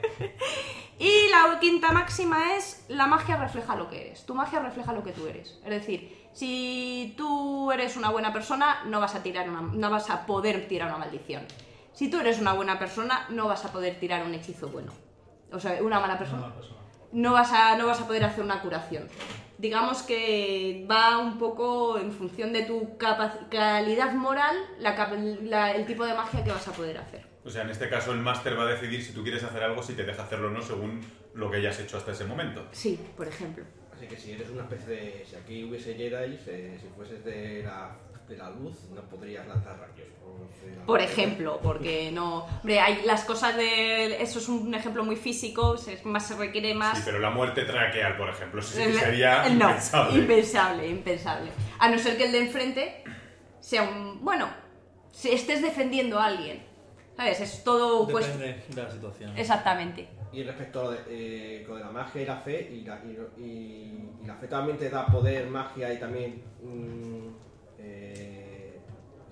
La 1.52 1.60
quinta 1.60 1.92
máxima 1.92 2.54
es 2.56 2.84
la 2.88 3.06
magia 3.06 3.36
refleja 3.36 3.76
lo 3.76 3.88
que 3.88 4.00
eres. 4.08 4.26
Tu 4.26 4.34
magia 4.34 4.60
refleja 4.60 4.92
lo 4.92 5.02
que 5.02 5.12
tú 5.12 5.26
eres. 5.26 5.58
Es 5.64 5.70
decir, 5.70 6.28
si 6.32 7.14
tú 7.16 7.70
eres 7.72 7.96
una 7.96 8.10
buena 8.10 8.32
persona, 8.32 8.82
no 8.86 9.00
vas 9.00 9.14
a 9.14 9.22
tirar 9.22 9.48
una, 9.48 9.62
no 9.62 9.90
vas 9.90 10.10
a 10.10 10.26
poder 10.26 10.68
tirar 10.68 10.88
una 10.88 10.98
maldición. 10.98 11.44
Si 11.92 12.10
tú 12.10 12.18
eres 12.20 12.40
una 12.40 12.52
buena 12.52 12.78
persona, 12.78 13.26
no 13.30 13.48
vas 13.48 13.64
a 13.64 13.72
poder 13.72 13.98
tirar 13.98 14.24
un 14.26 14.34
hechizo 14.34 14.68
bueno. 14.68 14.92
O 15.52 15.58
sea, 15.58 15.82
una 15.82 15.98
mala 16.00 16.18
persona. 16.18 16.42
No 17.12 17.32
vas 17.32 17.52
a, 17.52 17.76
no 17.76 17.86
vas 17.86 18.00
a 18.00 18.06
poder 18.06 18.24
hacer 18.24 18.44
una 18.44 18.60
curación. 18.60 19.08
Digamos 19.58 20.02
que 20.02 20.86
va 20.90 21.16
un 21.16 21.38
poco 21.38 21.96
en 21.98 22.12
función 22.12 22.52
de 22.52 22.62
tu 22.64 22.98
calidad 22.98 24.12
moral, 24.12 24.56
la 24.78 24.94
cap- 24.94 25.14
la- 25.42 25.72
el 25.72 25.86
tipo 25.86 26.04
de 26.04 26.12
magia 26.12 26.44
que 26.44 26.50
vas 26.52 26.68
a 26.68 26.72
poder 26.72 26.98
hacer. 26.98 27.26
O 27.46 27.50
sea, 27.50 27.62
en 27.62 27.70
este 27.70 27.88
caso 27.88 28.10
el 28.12 28.18
máster 28.18 28.58
va 28.58 28.64
a 28.64 28.66
decidir 28.66 29.02
si 29.04 29.12
tú 29.12 29.22
quieres 29.22 29.44
hacer 29.44 29.62
algo, 29.62 29.82
si 29.82 29.92
te 29.94 30.02
deja 30.04 30.24
hacerlo 30.24 30.48
o 30.48 30.50
no, 30.50 30.60
según 30.62 31.00
lo 31.34 31.48
que 31.50 31.58
hayas 31.58 31.78
hecho 31.78 31.96
hasta 31.96 32.10
ese 32.12 32.24
momento. 32.24 32.66
Sí, 32.72 32.98
por 33.16 33.28
ejemplo. 33.28 33.64
Así 33.94 34.06
que 34.06 34.16
si 34.16 34.32
eres 34.32 34.50
una 34.50 34.62
especie 34.64 34.86
de. 34.88 35.24
Si 35.30 35.36
aquí 35.36 35.64
hubiese 35.64 35.94
Jedi, 35.94 36.38
eh, 36.48 36.78
si 36.80 36.88
fueses 36.96 37.24
de 37.24 37.62
la, 37.62 37.96
de 38.28 38.36
la 38.36 38.50
luz, 38.50 38.74
no 38.94 39.00
podrías 39.02 39.46
lanzar 39.46 39.78
rayos. 39.78 40.08
Algo. 40.72 40.86
Por 40.86 41.00
ejemplo, 41.00 41.60
porque 41.62 42.10
no... 42.12 42.44
Hombre, 42.60 42.80
hay 42.80 43.02
las 43.06 43.24
cosas 43.24 43.56
de... 43.56 44.20
Eso 44.20 44.40
es 44.40 44.48
un 44.48 44.74
ejemplo 44.74 45.04
muy 45.04 45.14
físico, 45.16 45.76
se- 45.78 46.00
más 46.04 46.26
se 46.26 46.36
requiere 46.36 46.74
más... 46.74 46.98
Sí, 46.98 47.02
pero 47.06 47.20
la 47.20 47.30
muerte 47.30 47.62
traqueal, 47.64 48.16
por 48.16 48.28
ejemplo, 48.28 48.60
sí 48.60 48.76
que 48.76 48.84
El- 48.86 48.94
sería 48.98 49.46
el- 49.46 49.56
no, 49.58 49.68
impensable. 49.68 50.18
impensable, 50.18 50.88
impensable. 50.88 51.50
A 51.78 51.88
no 51.88 51.98
ser 51.98 52.16
que 52.18 52.24
el 52.24 52.32
de 52.32 52.38
enfrente 52.40 53.04
sea 53.60 53.84
un... 53.84 54.24
Bueno, 54.24 54.48
si 55.12 55.30
estés 55.30 55.62
defendiendo 55.62 56.18
a 56.18 56.26
alguien. 56.26 56.62
¿Sabes? 57.16 57.40
Es 57.40 57.64
todo... 57.64 58.06
Pues, 58.08 58.26
Depende 58.26 58.62
de 58.68 58.82
la 58.82 58.90
situación. 58.90 59.36
exactamente. 59.38 60.08
Y 60.32 60.42
respecto 60.42 60.80
a 60.80 60.84
lo 60.84 60.90
de, 60.90 60.98
eh, 61.08 61.64
con 61.66 61.80
la 61.80 61.90
magia 61.90 62.22
y 62.22 62.26
la 62.26 62.36
fe, 62.36 62.68
y 62.70 62.82
la, 62.82 63.00
y, 63.04 63.40
y- 63.42 64.10
y 64.22 64.26
la 64.26 64.34
fe 64.34 64.48
también 64.48 64.76
te 64.76 64.90
da 64.90 65.06
poder, 65.06 65.46
magia 65.48 65.92
y 65.94 65.98
también 65.98 66.42
mm, 66.62 67.28
eh, 67.78 68.78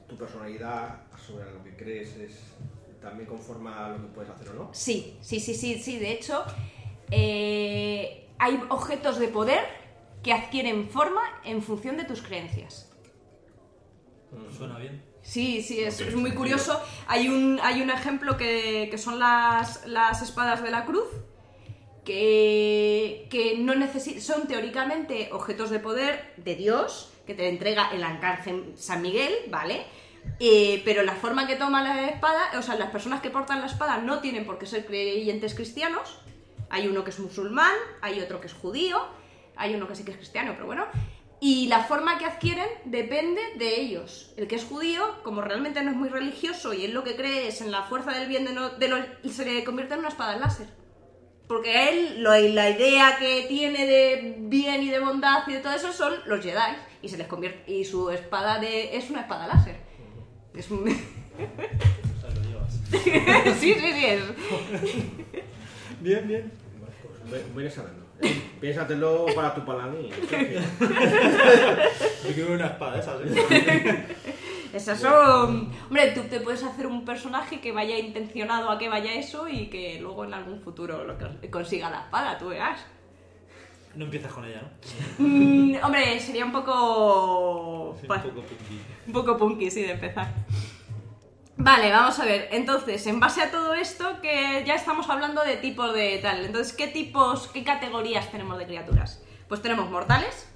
tu 0.08 0.16
personalidad 0.16 1.00
sobre 1.26 1.52
lo 1.52 1.62
que 1.62 1.76
crees 1.76 2.16
es 2.16 2.38
también 3.02 3.28
conforma 3.28 3.90
lo 3.90 3.96
que 3.96 4.14
puedes 4.14 4.30
hacer 4.30 4.48
o 4.50 4.54
no. 4.54 4.70
Sí, 4.72 5.18
sí, 5.20 5.38
sí, 5.40 5.52
sí, 5.54 5.78
sí. 5.78 5.98
De 5.98 6.12
hecho, 6.12 6.42
eh, 7.10 8.26
hay 8.38 8.60
objetos 8.70 9.18
de 9.18 9.28
poder 9.28 9.60
que 10.22 10.32
adquieren 10.32 10.88
forma 10.88 11.20
en 11.44 11.60
función 11.60 11.98
de 11.98 12.04
tus 12.04 12.22
creencias. 12.22 12.90
Suena 14.56 14.78
bien. 14.78 15.02
Sí, 15.24 15.62
sí, 15.62 15.80
es, 15.80 16.00
es 16.00 16.14
muy 16.14 16.32
curioso. 16.32 16.80
Hay 17.08 17.28
un, 17.28 17.58
hay 17.62 17.80
un 17.80 17.90
ejemplo 17.90 18.36
que, 18.36 18.88
que 18.90 18.98
son 18.98 19.18
las, 19.18 19.86
las 19.86 20.20
espadas 20.22 20.62
de 20.62 20.70
la 20.70 20.84
cruz, 20.84 21.08
que, 22.04 23.26
que 23.30 23.56
no 23.58 23.72
son 24.20 24.46
teóricamente 24.46 25.30
objetos 25.32 25.70
de 25.70 25.80
poder 25.80 26.34
de 26.36 26.54
Dios, 26.54 27.10
que 27.26 27.34
te 27.34 27.48
entrega 27.48 27.90
el 27.92 28.04
arcángel 28.04 28.74
San 28.76 29.00
Miguel, 29.00 29.32
¿vale? 29.50 29.86
Eh, 30.40 30.82
pero 30.84 31.02
la 31.02 31.14
forma 31.14 31.46
que 31.46 31.56
toma 31.56 31.82
la 31.82 32.06
espada, 32.06 32.58
o 32.58 32.62
sea, 32.62 32.76
las 32.76 32.90
personas 32.90 33.22
que 33.22 33.30
portan 33.30 33.60
la 33.60 33.66
espada 33.66 33.98
no 33.98 34.20
tienen 34.20 34.44
por 34.44 34.58
qué 34.58 34.66
ser 34.66 34.84
creyentes 34.84 35.54
cristianos. 35.54 36.18
Hay 36.68 36.86
uno 36.86 37.02
que 37.02 37.10
es 37.10 37.18
musulmán, 37.18 37.74
hay 38.02 38.20
otro 38.20 38.40
que 38.40 38.46
es 38.46 38.52
judío, 38.52 39.06
hay 39.56 39.74
uno 39.74 39.88
que 39.88 39.94
sí 39.94 40.04
que 40.04 40.10
es 40.10 40.16
cristiano, 40.18 40.52
pero 40.54 40.66
bueno. 40.66 40.86
Y 41.40 41.66
la 41.68 41.84
forma 41.84 42.16
que 42.18 42.24
adquieren 42.24 42.66
depende 42.86 43.40
de 43.56 43.80
ellos. 43.80 44.32
El 44.36 44.46
que 44.46 44.54
es 44.56 44.64
judío, 44.64 45.02
como 45.24 45.42
realmente 45.42 45.82
no 45.82 45.90
es 45.90 45.96
muy 45.96 46.08
religioso 46.08 46.72
y 46.72 46.84
él 46.86 46.92
lo 46.92 47.04
que 47.04 47.16
cree 47.16 47.48
es 47.48 47.60
en 47.60 47.70
la 47.70 47.82
fuerza 47.82 48.12
del 48.12 48.28
bien 48.28 48.44
de, 48.46 48.52
no- 48.54 48.70
de 48.70 48.88
los, 48.88 49.00
se 49.30 49.44
le 49.44 49.62
convierte 49.64 49.94
en 49.94 50.00
una 50.00 50.08
espada 50.08 50.36
láser. 50.38 50.68
Porque 51.46 51.76
a 51.76 51.90
él 51.90 52.22
lo- 52.22 52.30
la 52.38 52.70
idea 52.70 53.16
que 53.18 53.44
tiene 53.48 53.84
de 53.86 54.36
bien 54.38 54.82
y 54.82 54.88
de 54.88 55.00
bondad 55.00 55.46
y 55.46 55.52
de 55.52 55.60
todo 55.60 55.74
eso 55.74 55.92
son 55.92 56.14
los 56.24 56.42
Jedi. 56.42 56.76
Y 57.02 57.08
se 57.10 57.18
les 57.18 57.26
convierte. 57.26 57.70
Y 57.70 57.84
su 57.84 58.08
espada 58.10 58.58
de. 58.58 58.96
es 58.96 59.10
una 59.10 59.20
espada 59.22 59.46
láser. 59.46 59.76
Es 60.54 60.70
un- 60.70 60.88
O 60.88 62.20
sea, 62.20 62.30
lo 62.30 62.40
llevas. 62.48 62.80
sí, 63.60 63.74
sí, 63.74 63.92
sí. 63.92 64.06
Es... 64.06 64.22
Bien, 66.00 66.26
bien. 66.26 66.52
Pues 66.80 67.30
ve- 67.30 67.44
vienes 67.54 67.74
sabiendo. 67.74 68.06
Eh, 68.22 68.42
Piénsatelo 68.60 69.26
para 69.34 69.54
tu 69.54 69.64
paladín. 69.64 70.10
Sergio. 70.28 70.60
Yo 72.26 72.34
quiero 72.34 72.54
una 72.54 72.66
espada 72.66 72.98
esas, 72.98 73.20
¿eh? 73.22 74.06
Esas 74.74 74.98
son. 74.98 75.70
Hombre, 75.86 76.10
tú 76.12 76.22
te 76.22 76.40
puedes 76.40 76.64
hacer 76.64 76.88
un 76.88 77.04
personaje 77.04 77.60
que 77.60 77.70
vaya 77.70 77.96
intencionado 77.96 78.70
a 78.70 78.76
que 78.76 78.88
vaya 78.88 79.14
eso 79.14 79.48
y 79.48 79.68
que 79.68 80.00
luego 80.00 80.24
en 80.24 80.34
algún 80.34 80.60
futuro 80.60 81.04
lo 81.04 81.16
consiga 81.50 81.90
la 81.90 82.00
espada, 82.00 82.36
tú 82.38 82.48
verás. 82.48 82.84
No 83.94 84.06
empiezas 84.06 84.32
con 84.32 84.44
ella, 84.44 84.62
¿no? 84.62 85.24
Mm, 85.24 85.76
hombre, 85.84 86.18
sería 86.18 86.44
un 86.44 86.50
poco. 86.50 87.96
Sí, 88.00 88.08
un 88.08 88.20
poco 88.20 88.42
punky. 88.42 88.80
un 89.06 89.12
poco 89.12 89.36
punky, 89.36 89.70
sí, 89.70 89.82
de 89.82 89.92
empezar. 89.92 90.32
Vale, 91.56 91.90
vamos 91.90 92.18
a 92.18 92.24
ver. 92.24 92.48
Entonces, 92.50 93.06
en 93.06 93.20
base 93.20 93.40
a 93.40 93.50
todo 93.50 93.74
esto, 93.74 94.20
que 94.20 94.64
ya 94.66 94.74
estamos 94.74 95.08
hablando 95.08 95.42
de 95.44 95.56
tipos 95.56 95.94
de 95.94 96.18
tal. 96.18 96.44
Entonces, 96.44 96.72
¿qué 96.72 96.88
tipos, 96.88 97.48
qué 97.48 97.62
categorías 97.62 98.30
tenemos 98.30 98.58
de 98.58 98.66
criaturas? 98.66 99.22
Pues 99.48 99.62
tenemos 99.62 99.88
mortales, 99.90 100.48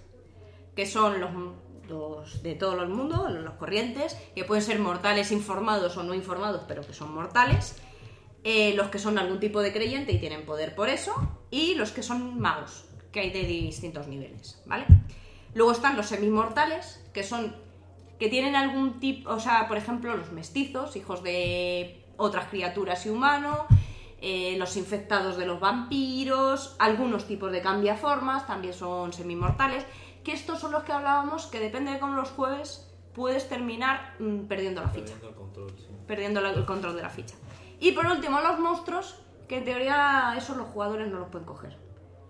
que 0.74 0.86
son 0.86 1.20
los 1.20 2.42
de 2.42 2.54
todo 2.54 2.82
el 2.82 2.88
mundo, 2.88 3.28
los 3.28 3.54
corrientes, 3.54 4.14
que 4.34 4.44
pueden 4.44 4.62
ser 4.62 4.78
mortales 4.78 5.32
informados 5.32 5.96
o 5.96 6.02
no 6.02 6.14
informados, 6.14 6.62
pero 6.68 6.86
que 6.86 6.92
son 6.92 7.14
mortales, 7.14 7.76
eh, 8.44 8.74
los 8.74 8.88
que 8.88 8.98
son 8.98 9.18
algún 9.18 9.40
tipo 9.40 9.62
de 9.62 9.72
creyente 9.72 10.12
y 10.12 10.18
tienen 10.18 10.44
poder 10.44 10.74
por 10.74 10.88
eso, 10.90 11.14
y 11.50 11.74
los 11.76 11.92
que 11.92 12.02
son 12.02 12.38
magos, 12.38 12.84
que 13.10 13.20
hay 13.20 13.30
de 13.30 13.44
distintos 13.44 14.06
niveles, 14.06 14.62
¿vale? 14.66 14.84
Luego 15.54 15.72
están 15.72 15.96
los 15.96 16.06
semimortales, 16.06 17.02
que 17.14 17.24
son 17.24 17.56
que 18.18 18.28
tienen 18.28 18.56
algún 18.56 18.98
tipo, 19.00 19.30
o 19.30 19.40
sea, 19.40 19.68
por 19.68 19.76
ejemplo, 19.76 20.16
los 20.16 20.32
mestizos, 20.32 20.96
hijos 20.96 21.22
de 21.22 22.04
otras 22.16 22.46
criaturas 22.46 23.06
y 23.06 23.10
humanos, 23.10 23.58
eh, 24.20 24.56
los 24.58 24.76
infectados 24.76 25.36
de 25.36 25.46
los 25.46 25.60
vampiros, 25.60 26.74
algunos 26.78 27.26
tipos 27.26 27.52
de 27.52 27.60
cambiaformas 27.62 28.46
también 28.46 28.74
son 28.74 29.12
semimortales, 29.12 29.84
que 30.24 30.32
estos 30.32 30.58
son 30.58 30.72
los 30.72 30.82
que 30.82 30.92
hablábamos 30.92 31.46
que 31.46 31.60
depende 31.60 31.92
de 31.92 31.98
cómo 32.00 32.14
los 32.16 32.30
jueves 32.30 32.92
puedes 33.14 33.48
terminar 33.48 34.14
mm, 34.18 34.46
perdiendo 34.46 34.80
la 34.82 34.88
ficha, 34.88 35.14
Perdiendo 35.14 35.28
el 35.28 35.34
control, 35.34 35.70
sí. 35.78 35.86
perdiendo 36.06 36.40
la- 36.40 36.50
el 36.50 36.64
control 36.66 36.96
de 36.96 37.02
la 37.02 37.10
ficha. 37.10 37.34
Y 37.80 37.92
por 37.92 38.06
último, 38.06 38.40
los 38.40 38.58
monstruos, 38.58 39.20
que 39.48 39.58
en 39.58 39.64
teoría 39.64 40.34
esos 40.36 40.56
los 40.56 40.66
jugadores 40.68 41.08
no 41.08 41.20
los 41.20 41.28
pueden 41.28 41.46
coger, 41.46 41.78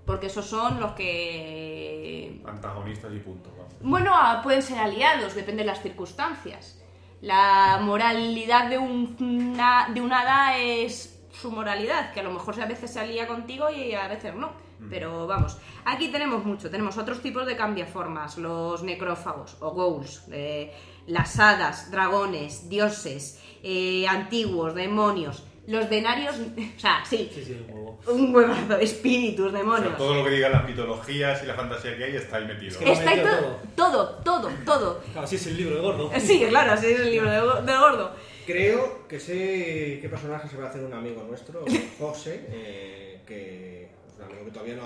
porque 0.09 0.27
esos 0.27 0.47
son 0.47 0.81
los 0.81 0.93
que 0.93 2.41
Antagonistas 2.47 3.12
y 3.15 3.19
punto. 3.19 3.50
vamos. 3.57 3.75
bueno, 3.83 4.12
ah, 4.15 4.41
pueden 4.43 4.62
ser 4.62 4.79
aliados, 4.79 5.35
depende 5.35 5.62
de 5.62 5.67
las 5.67 5.83
circunstancias. 5.83 6.81
La 7.21 7.79
moralidad 7.83 8.71
de, 8.71 8.79
un- 8.79 9.17
una, 9.21 9.88
de 9.93 10.00
una 10.00 10.21
hada 10.23 10.57
es 10.57 11.21
su 11.33 11.50
moralidad, 11.50 12.12
que 12.12 12.21
a 12.21 12.23
lo 12.23 12.31
mejor 12.33 12.61
a 12.61 12.67
veces 12.67 12.91
se 12.93 13.00
alía 13.00 13.27
contigo 13.27 13.69
y 13.71 13.93
a 13.95 14.09
veces 14.09 14.35
no. 14.35 14.50
Pero 14.88 15.27
vamos, 15.27 15.59
aquí 15.85 16.09
tenemos 16.09 16.45
mucho. 16.45 16.71
Tenemos 16.71 16.97
otros 16.99 17.21
tipos 17.21 17.45
de 17.47 17.57
cambiaformas, 17.57 18.38
los 18.38 18.83
necrófagos 18.85 19.57
o 19.61 19.73
ghouls, 19.73 20.25
eh, 20.31 20.73
las 21.09 21.38
hadas, 21.41 21.91
dragones, 21.91 22.69
dioses, 22.69 23.43
eh, 23.65 24.07
antiguos, 24.09 24.75
demonios. 24.75 25.45
Los 25.69 25.89
denarios, 25.91 26.35
o 26.77 26.81
sea, 26.81 27.03
sí, 27.09 27.31
Sí, 27.35 27.45
sí, 27.45 27.53
un 27.69 27.75
huevo. 27.75 27.99
un 28.09 28.35
huevazo, 28.35 28.77
espíritus, 28.79 29.47
O 29.47 29.51
sea, 29.51 29.59
demonios. 29.59 29.97
todo 29.97 30.15
lo 30.15 30.25
que 30.25 30.31
digan 30.31 30.53
las 30.53 30.65
mitologías 30.67 31.43
y 31.43 31.47
la 31.47 31.55
fantasía 31.55 31.97
que 31.97 32.05
hay 32.05 32.17
está 32.17 32.39
ahí 32.39 32.47
metido. 32.47 32.71
Es 32.71 32.77
que- 32.79 32.93
Está 32.93 33.11
ahí 33.11 33.17
Lo 33.19 33.23
to- 33.25 33.31
metió 33.31 33.57
todo, 33.77 34.09
todo, 34.25 34.51
todo. 34.65 35.01
Claro, 35.13 35.27
sí, 35.27 35.37
es 35.37 35.47
el 35.47 35.57
libro 35.59 35.75
de 35.77 35.81
gordo. 35.83 36.11
Sí, 36.19 36.45
claro, 36.49 36.73
así 36.73 36.87
es 36.87 37.01
el 37.01 37.11
libro 37.11 37.31
de, 37.31 37.41
Go- 37.41 37.63
de 37.63 37.77
Gordo. 37.77 38.13
Creo 38.47 39.07
que 39.07 39.21
sé 39.21 39.99
qué 40.01 40.09
personaje 40.09 40.49
se 40.49 40.57
va 40.57 40.65
a 40.65 40.69
hacer 40.71 40.83
un 40.83 40.93
amigo 40.95 41.23
nuestro, 41.29 41.65
José, 41.99 42.47
eh, 42.51 43.21
que 43.27 43.85
es 43.85 44.17
un 44.19 44.25
amigo 44.25 44.47
que 44.47 44.51
todavía 44.53 44.77
no, 44.77 44.85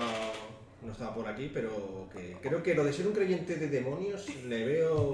no 0.85 0.91
estaba 0.91 1.13
por 1.13 1.27
aquí, 1.27 1.49
pero 1.53 2.07
que 2.13 2.37
creo 2.41 2.61
que 2.61 2.75
lo 2.75 2.83
de 2.83 2.93
ser 2.93 3.07
un 3.07 3.13
creyente 3.13 3.55
de 3.55 3.67
demonios 3.67 4.27
le 4.45 4.65
veo... 4.65 5.11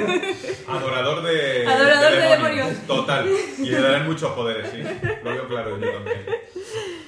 Adorador 0.68 1.22
de, 1.22 1.66
Adorador 1.66 2.12
de 2.12 2.28
demonios. 2.28 2.86
Total. 2.86 3.28
Y 3.58 3.70
le 3.70 3.80
darán 3.80 4.06
muchos 4.08 4.32
poderes, 4.32 4.70
sí. 4.70 4.82
Lo 5.22 5.30
veo 5.30 5.48
claro 5.48 5.78
yo 5.78 5.92
también. 5.92 6.26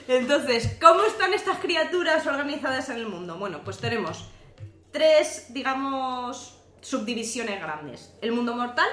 Entonces, 0.09 0.77
¿cómo 0.81 1.05
están 1.05 1.33
estas 1.33 1.59
criaturas 1.59 2.27
organizadas 2.27 2.89
en 2.91 2.97
el 2.97 3.07
mundo? 3.07 3.37
Bueno, 3.39 3.63
pues 3.65 3.79
tenemos 3.79 4.31
tres, 4.93 5.47
digamos, 5.51 6.59
subdivisiones 6.81 7.61
grandes. 7.61 8.15
El 8.21 8.33
mundo 8.33 8.55
mortal, 8.55 8.89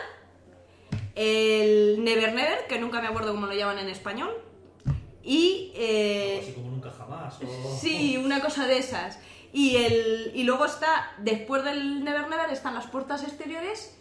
el 1.15 2.03
Never 2.03 2.33
Never, 2.33 2.67
que 2.67 2.79
nunca 2.79 3.01
me 3.01 3.07
acuerdo 3.07 3.31
cómo 3.33 3.47
lo 3.47 3.53
llaman 3.53 3.79
en 3.79 3.89
español, 3.89 4.35
y... 5.23 5.71
eh, 5.75 6.39
Así 6.41 6.53
como 6.53 6.69
nunca 6.71 6.91
jamás. 6.91 7.35
o- 7.41 7.77
Sí, 7.79 8.17
una 8.17 8.41
cosa 8.41 8.67
de 8.67 8.77
esas. 8.77 9.19
Y, 9.53 9.75
el, 9.77 10.31
y 10.33 10.43
luego 10.43 10.65
está, 10.65 11.11
después 11.19 11.63
del 11.63 12.03
Never 12.03 12.27
Never, 12.29 12.49
están 12.51 12.73
las 12.73 12.87
puertas 12.87 13.23
exteriores, 13.23 13.97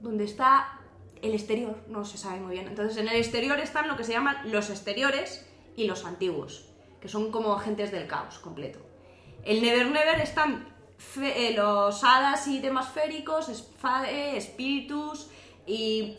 donde 0.00 0.24
está 0.24 0.80
el 1.22 1.34
exterior, 1.34 1.76
no 1.86 2.04
se 2.04 2.18
sabe 2.18 2.40
muy 2.40 2.52
bien. 2.54 2.66
Entonces, 2.66 2.96
en 2.96 3.06
el 3.08 3.16
exterior 3.16 3.58
están 3.60 3.86
lo 3.86 3.96
que 3.96 4.02
se 4.04 4.12
llaman 4.12 4.50
los 4.50 4.70
exteriores 4.70 5.46
y 5.76 5.84
los 5.86 6.04
antiguos, 6.04 6.64
que 7.00 7.08
son 7.08 7.30
como 7.30 7.52
agentes 7.54 7.92
del 7.92 8.08
caos 8.08 8.38
completo. 8.40 8.80
El 9.44 9.62
Never 9.62 9.86
Never 9.86 10.20
están 10.20 10.68
fe- 10.98 11.48
eh, 11.48 11.54
los 11.56 12.02
hadas 12.02 12.48
y 12.48 12.58
demás 12.58 12.88
féricos, 12.90 13.48
espíritus 14.36 15.28
y 15.66 16.16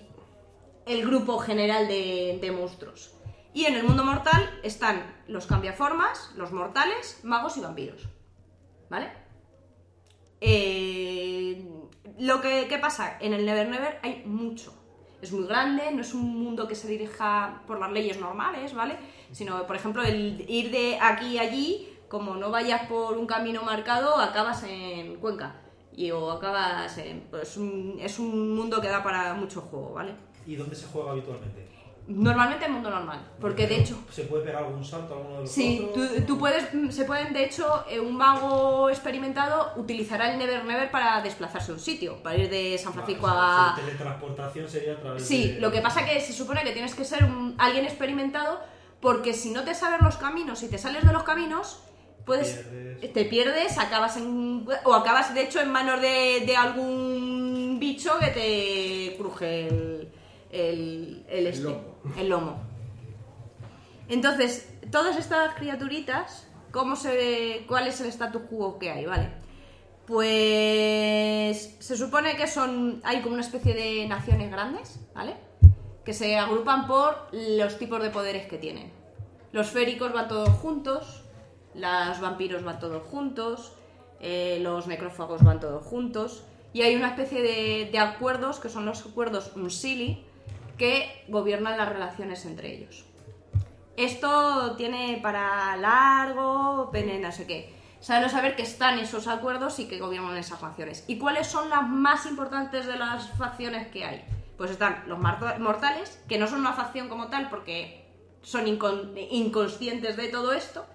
el 0.86 1.06
grupo 1.06 1.38
general 1.40 1.88
de, 1.88 2.38
de 2.42 2.52
monstruos. 2.52 3.13
Y 3.54 3.66
en 3.66 3.76
el 3.76 3.84
mundo 3.84 4.04
mortal 4.04 4.50
están 4.64 5.04
los 5.28 5.46
cambiaformas, 5.46 6.32
los 6.36 6.52
mortales, 6.52 7.20
magos 7.24 7.58
y 7.58 7.62
vampiros. 7.62 8.08
¿Vale? 8.90 9.12
Eh, 10.42 11.66
lo 12.20 12.42
que 12.42 12.68
¿qué 12.68 12.78
pasa, 12.78 13.18
en 13.20 13.34
el 13.34 13.46
Never 13.46 13.68
Never 13.70 14.00
hay 14.04 14.24
mucho. 14.26 14.74
Es 15.22 15.32
muy 15.32 15.46
grande, 15.48 15.90
no 15.92 16.02
es 16.02 16.14
un 16.14 16.44
mundo 16.44 16.68
que 16.68 16.76
se 16.76 16.88
dirija 16.88 17.62
por 17.66 17.80
las 17.80 17.92
leyes 17.92 18.20
normales, 18.20 18.74
¿vale? 18.74 18.98
Sino, 19.32 19.66
por 19.66 19.76
ejemplo, 19.76 20.04
el 20.04 20.44
ir 20.50 20.70
de 20.70 21.00
aquí 21.00 21.38
a 21.38 21.44
allí, 21.44 21.88
como 22.10 22.36
no 22.36 22.52
vayas 22.52 22.88
por 22.88 23.18
un 23.18 23.26
camino 23.26 23.64
marcado, 23.64 24.18
acabas 24.18 24.64
en 24.64 25.16
Cuenca. 25.16 25.56
Y 25.96 26.10
o 26.12 26.32
acabas 26.32 26.98
en. 26.98 27.22
Pues 27.30 27.56
un- 27.56 27.98
es 28.02 28.18
un 28.20 28.54
mundo 28.56 28.82
que 28.82 28.88
da 28.90 29.02
para 29.04 29.34
mucho 29.36 29.62
juego, 29.62 29.94
¿vale? 29.94 30.16
¿Y 30.46 30.56
dónde 30.56 30.76
se 30.76 30.88
juega 30.88 31.12
habitualmente? 31.12 31.68
Normalmente 32.06 32.66
en 32.66 32.74
mundo 32.74 32.90
normal, 32.90 33.22
porque 33.40 33.66
de 33.66 33.78
hecho 33.78 33.98
¿Se 34.12 34.24
puede 34.24 34.44
pegar 34.44 34.64
algún 34.66 34.84
salto 34.84 35.14
a 35.14 35.18
alguno 35.18 35.36
de 35.36 35.42
los 35.44 35.50
Sí, 35.52 35.88
tú, 35.94 36.04
otros? 36.04 36.26
tú 36.28 36.38
puedes, 36.38 36.94
se 36.94 37.06
pueden, 37.06 37.32
de 37.32 37.46
hecho, 37.46 37.86
eh, 37.90 37.98
un 38.02 38.18
mago 38.18 38.90
experimentado 38.90 39.72
utilizará 39.78 40.32
el 40.34 40.38
Never 40.38 40.66
Never 40.66 40.92
para 40.92 41.22
desplazarse 41.22 41.72
a 41.72 41.76
un 41.76 41.80
sitio, 41.80 42.22
para 42.22 42.36
ir 42.38 42.50
de 42.50 42.78
San 42.78 42.92
Francisco 42.94 43.26
Vale, 43.28 43.40
a... 43.42 43.76
su 43.76 43.86
teletransportación 43.86 44.68
sería 44.68 44.94
a 44.94 45.00
través 45.00 45.26
Sí, 45.26 45.54
de... 45.54 45.60
lo 45.62 45.72
que 45.72 45.80
pasa 45.80 46.04
que 46.06 46.20
se 46.20 46.34
supone 46.34 46.64
que 46.66 46.72
tienes 46.72 46.94
que 46.94 47.06
ser 47.06 47.24
un- 47.24 47.56
alguien 47.58 47.86
experimentado 47.86 48.60
porque 49.00 49.34
si 49.34 49.52
no 49.52 49.64
te 49.64 49.74
sabes 49.74 50.02
los 50.02 50.18
caminos 50.18 50.62
y 50.64 50.68
te 50.68 50.78
sales 50.78 51.06
de 51.06 51.14
los 51.14 51.24
caminos, 51.24 51.84
puedes... 52.26 52.50
Pierdes. 52.52 53.14
Te 53.14 53.26
pierdes, 53.26 53.78
acabas 53.78 54.18
en... 54.18 54.66
o 54.84 54.94
acabas 54.94 55.34
de 55.34 55.42
hecho 55.44 55.62
en 55.62 55.72
manos 55.72 56.02
de, 56.02 56.44
de 56.46 56.56
algún 56.58 57.78
bicho 57.80 58.12
que 58.20 58.28
te 58.28 59.16
cruje 59.18 59.68
el, 59.68 60.10
el, 60.52 61.26
el, 61.30 61.48
este, 61.48 61.64
lomo. 61.64 61.93
El 62.18 62.30
lomo. 62.30 62.58
Entonces, 64.10 64.70
todas 64.92 65.18
estas 65.18 65.56
criaturitas, 65.56 66.48
¿cómo 66.72 66.96
se, 66.96 67.66
¿cuál 67.68 67.88
es 67.88 68.02
el 68.02 68.08
status 68.08 68.44
quo 68.50 68.78
que 68.78 68.92
hay? 68.92 69.06
¿Vale? 69.06 69.32
Pues 70.06 71.76
se 71.80 71.96
supone 71.96 72.36
que 72.36 72.48
son. 72.48 73.02
hay 73.04 73.22
como 73.22 73.36
una 73.36 73.44
especie 73.44 73.74
de 73.74 74.08
naciones 74.08 74.52
grandes, 74.52 75.00
¿vale? 75.16 75.36
Que 76.04 76.14
se 76.14 76.38
agrupan 76.38 76.88
por 76.88 77.30
los 77.32 77.78
tipos 77.78 78.04
de 78.04 78.10
poderes 78.10 78.48
que 78.48 78.58
tienen. 78.58 78.92
Los 79.54 79.70
féricos 79.70 80.12
van 80.12 80.28
todos 80.28 80.50
juntos, 80.50 81.24
los 81.74 82.20
vampiros 82.20 82.64
van 82.64 82.80
todos 82.80 83.04
juntos, 83.04 83.74
eh, 84.20 84.60
los 84.62 84.88
necrófagos 84.88 85.42
van 85.42 85.62
todos 85.62 85.86
juntos, 85.86 86.44
y 86.74 86.82
hay 86.82 86.96
una 86.96 87.10
especie 87.10 87.42
de, 87.42 87.90
de 87.90 88.00
acuerdos 88.00 88.60
que 88.60 88.68
son 88.68 88.86
los 88.86 89.06
acuerdos 89.06 89.52
Unsili 89.56 90.26
que 90.78 91.26
gobiernan 91.28 91.78
las 91.78 91.90
relaciones 91.90 92.46
entre 92.46 92.74
ellos. 92.76 93.06
Esto 93.96 94.76
tiene 94.76 95.20
para 95.22 95.76
largo, 95.78 96.90
pene, 96.92 97.20
no 97.20 97.32
sé 97.32 97.46
qué. 97.46 97.74
Saberlo 98.00 98.30
saber 98.30 98.56
que 98.56 98.64
están 98.64 99.00
esos 99.00 99.28
acuerdos 99.28 99.80
y 99.80 99.88
que 99.88 100.00
gobiernan 100.00 100.36
esas 100.36 100.60
facciones. 100.60 101.06
¿Y 101.08 101.18
cuáles 101.20 101.48
son 101.48 101.70
las 101.70 101.88
más 101.88 102.26
importantes 102.26 102.86
de 102.86 102.98
las 102.98 103.30
facciones 103.38 103.88
que 103.88 104.04
hay? 104.04 104.26
Pues 104.58 104.72
están 104.72 105.04
los 105.08 105.20
mortales, 105.20 106.22
que 106.28 106.38
no 106.38 106.48
son 106.48 106.60
una 106.62 106.74
facción 106.74 107.08
como 107.08 107.28
tal 107.28 107.50
porque 107.50 108.06
son 108.42 108.66
incon- 108.66 109.14
inconscientes 109.32 110.18
de 110.18 110.28
todo 110.28 110.54
esto, 110.54 110.86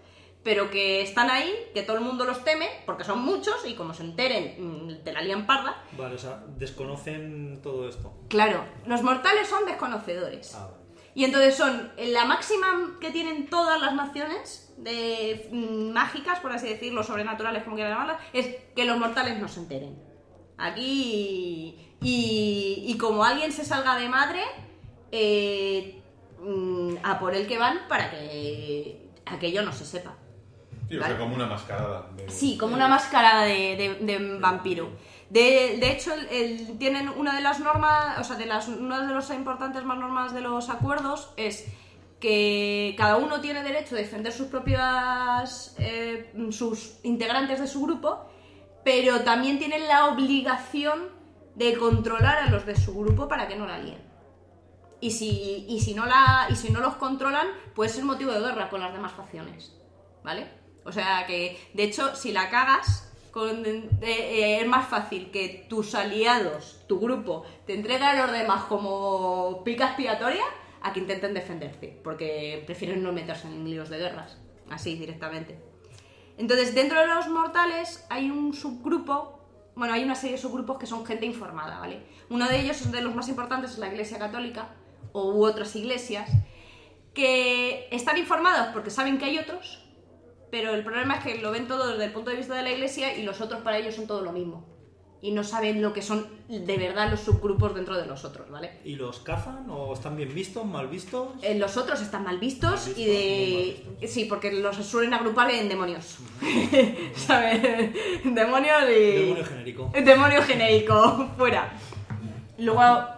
pero 0.42 0.70
que 0.70 1.03
están 1.03 1.31
ahí, 1.31 1.53
que 1.74 1.83
todo 1.83 1.96
el 1.96 2.03
mundo 2.03 2.24
los 2.24 2.44
teme, 2.44 2.68
porque 2.87 3.05
son 3.05 3.20
muchos 3.20 3.66
y 3.66 3.74
como 3.74 3.92
se 3.92 4.05
enteren, 4.05 4.55
mm, 4.59 5.05
te 5.05 5.12
la 5.12 5.20
lían 5.20 5.46
parda. 5.46 5.83
Vale, 5.96 6.14
o 6.14 6.18
sea, 6.18 6.42
desconocen 6.57 7.61
todo 7.62 7.88
esto. 7.88 8.14
Claro, 8.29 8.64
los 8.87 9.03
mortales 9.03 9.48
son 9.48 9.66
desconocedores. 9.66 10.55
Ah, 10.55 10.68
vale. 10.70 10.79
Y 11.14 11.24
entonces 11.24 11.57
son 11.57 11.90
la 11.98 12.24
máxima 12.24 12.96
que 13.01 13.11
tienen 13.11 13.48
todas 13.48 13.81
las 13.81 13.94
naciones 13.94 14.72
de 14.79 15.48
mm, 15.51 15.90
mágicas, 15.90 16.38
por 16.40 16.53
así 16.53 16.68
decirlo, 16.68 17.03
sobrenaturales, 17.03 17.64
como 17.64 17.74
quieran 17.74 17.94
llamarlas, 17.94 18.22
es 18.33 18.55
que 18.77 18.85
los 18.85 18.98
mortales 18.98 19.38
no 19.38 19.48
se 19.48 19.61
enteren. 19.61 19.98
Aquí. 20.57 21.96
Y, 22.01 22.85
y 22.87 22.98
como 22.98 23.24
alguien 23.24 23.51
se 23.51 23.64
salga 23.64 23.96
de 23.96 24.09
madre, 24.09 24.42
eh, 25.11 26.01
mm, 26.40 26.96
a 27.03 27.18
por 27.18 27.35
el 27.35 27.46
que 27.48 27.59
van 27.59 27.88
para 27.88 28.11
que 28.11 29.11
aquello 29.27 29.62
no 29.62 29.72
se 29.72 29.85
sepa. 29.85 30.16
Sí, 30.88 30.96
o 30.96 31.01
Vale. 31.01 31.14
sea, 31.14 31.22
como 31.22 31.35
una 31.35 31.46
mascarada. 31.46 32.07
de- 32.16 32.31
Sí, 32.31 32.57
como 32.59 32.74
una 32.74 32.88
máscara 32.88 33.42
de, 33.42 33.77
de- 33.77 33.98
de 34.07 34.38
vampiro. 34.38 34.90
De, 35.29 35.77
de 35.79 35.90
hecho, 35.92 36.14
el- 36.14 36.27
el- 36.29 36.79
tienen 36.79 37.09
una 37.11 37.35
de 37.35 37.42
las 37.42 37.61
normas, 37.61 38.18
o 38.18 38.24
sea, 38.24 38.37
de 38.37 38.46
las, 38.46 38.68
una 38.68 39.07
de 39.07 39.12
las 39.14 39.29
importantes 39.31 39.85
más 39.85 39.98
normas 39.98 40.33
de 40.33 40.40
los 40.40 40.70
acuerdos 40.70 41.33
es 41.37 41.66
que 42.20 42.94
cada 42.96 43.16
uno 43.16 43.40
tiene 43.40 43.62
derecho 43.62 43.94
a 43.94 43.98
defender 43.98 44.33
sus 44.33 44.46
propias, 44.48 45.74
eh, 45.79 46.33
sus 46.51 46.98
integrantes 47.05 47.61
de 47.61 47.66
su 47.66 47.83
grupo, 47.83 48.27
pero 48.83 49.20
también 49.20 49.59
tienen 49.59 49.87
la 49.87 50.07
obligación 50.07 51.11
de 51.55 51.77
controlar 51.77 52.38
a 52.38 52.51
los 52.51 52.64
de 52.64 52.77
su 52.77 52.94
grupo 52.98 53.29
para 53.29 53.46
que 53.46 53.57
no 53.57 53.66
la 53.66 53.79
líen. 53.79 53.98
Y 55.01 55.11
si, 55.12 55.66
y 55.68 55.81
si, 55.81 55.94
no, 55.94 56.07
la, 56.07 56.46
y 56.51 56.57
si 56.57 56.70
no 56.72 56.81
los 56.81 56.94
controlan, 56.94 57.46
puede 57.74 57.90
ser 57.90 58.05
motivo 58.05 58.33
de 58.33 58.40
guerra 58.40 58.68
con 58.70 58.81
las 58.81 58.92
demás 58.92 59.12
facciones. 59.12 59.74
¿Vale? 60.24 60.58
O 60.88 60.92
sea 60.92 61.27
que, 61.27 61.61
de 61.74 61.85
hecho, 61.85 62.16
si 62.16 62.33
la 62.33 62.48
cagas, 62.48 63.12
eh, 63.37 64.59
es 64.61 64.66
más 64.66 64.88
fácil 64.88 65.31
que 65.31 65.66
tus 65.68 65.94
aliados, 65.94 66.83
tu 66.88 66.98
grupo, 66.98 67.44
te 67.66 67.74
entreguen 67.74 68.05
a 68.05 68.27
los 68.27 68.33
demás 68.33 68.64
como 68.64 69.62
pica 69.64 69.88
expiatoria 69.88 70.44
a 70.81 70.92
que 70.92 71.01
intenten 71.01 71.35
defenderte. 71.35 72.01
Porque 72.03 72.62
prefieren 72.64 73.03
no 73.03 73.12
meterse 73.12 73.46
en 73.46 73.68
líos 73.68 73.90
de 73.90 73.98
guerras. 73.98 74.38
Así, 74.70 74.96
directamente. 74.96 75.59
Entonces, 76.38 76.74
dentro 76.74 77.01
de 77.01 77.07
los 77.07 77.29
mortales 77.29 78.07
hay 78.09 78.31
un 78.31 78.55
subgrupo, 78.55 79.40
bueno, 79.74 79.92
hay 79.92 80.05
una 80.05 80.14
serie 80.14 80.37
de 80.37 80.42
subgrupos 80.42 80.79
que 80.79 80.87
son 80.87 81.05
gente 81.05 81.27
informada, 81.27 81.81
¿vale? 81.81 82.01
Uno 82.31 82.48
de 82.48 82.61
ellos, 82.61 82.90
de 82.90 83.03
los 83.03 83.14
más 83.14 83.29
importantes, 83.29 83.72
es 83.72 83.79
la 83.79 83.88
Iglesia 83.88 84.18
Católica, 84.18 84.70
o 85.12 85.33
u 85.33 85.44
otras 85.44 85.74
iglesias, 85.77 86.31
que 87.12 87.88
están 87.90 88.16
informados 88.16 88.68
porque 88.72 88.90
saben 88.90 89.18
que 89.18 89.24
hay 89.24 89.38
otros, 89.38 89.88
pero 90.50 90.74
el 90.74 90.84
problema 90.84 91.16
es 91.16 91.24
que 91.24 91.38
lo 91.38 91.50
ven 91.50 91.66
todo 91.68 91.88
desde 91.92 92.04
el 92.06 92.12
punto 92.12 92.30
de 92.30 92.37
vista 92.37 92.54
de 92.54 92.62
la 92.62 92.70
Iglesia 92.72 93.16
y 93.16 93.22
los 93.22 93.40
otros 93.40 93.61
para 93.62 93.78
ellos 93.78 93.94
son 93.94 94.06
todo 94.06 94.22
lo 94.22 94.32
mismo. 94.32 94.66
Y 95.20 95.32
no 95.32 95.42
saben 95.42 95.82
lo 95.82 95.92
que 95.92 96.00
son 96.00 96.28
de 96.48 96.76
verdad 96.76 97.11
los 97.11 97.18
subgrupos 97.18 97.74
dentro 97.74 97.96
de 97.96 98.06
los 98.06 98.24
otros, 98.24 98.48
¿vale? 98.50 98.78
¿Y 98.84 98.94
los 98.94 99.18
cazan 99.18 99.68
o 99.68 99.92
están 99.92 100.16
bien 100.16 100.32
vistos, 100.32 100.64
mal 100.64 100.87
vistos? 100.87 101.30
Eh, 101.42 101.56
Los 101.58 101.76
otros 101.76 102.00
están 102.00 102.22
mal 102.22 102.38
vistos, 102.38 102.87
Mal 102.87 102.94
vistos, 102.94 102.98
y 102.98 103.82
mal 103.82 103.98
de... 104.00 104.06
Sí, 104.06 104.26
porque 104.26 104.52
los 104.52 104.76
suelen 104.76 105.12
agrupar 105.14 105.50
en 105.50 105.68
demonios. 105.68 106.18
¿Sabes? 107.16 107.61
Demonios 108.24 108.82
y... 108.90 108.94
Demonio 108.94 109.44
genérico. 109.44 109.90
Demonio 110.04 110.42
genérico, 110.42 111.28
fuera. 111.37 111.72
Luego, 112.58 113.08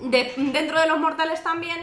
de- 0.00 0.32
dentro 0.36 0.80
de 0.80 0.88
los 0.88 0.98
mortales 0.98 1.40
también, 1.44 1.78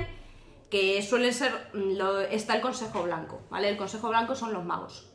que 0.69 1.01
suelen 1.01 1.33
ser, 1.33 1.51
mm, 1.73 1.97
lo- 1.97 2.19
está 2.19 2.55
el 2.55 2.61
Consejo 2.61 3.03
Blanco, 3.03 3.41
¿vale? 3.49 3.69
El 3.69 3.77
Consejo 3.77 4.09
Blanco 4.09 4.35
son 4.35 4.53
los 4.53 4.63
magos. 4.65 5.07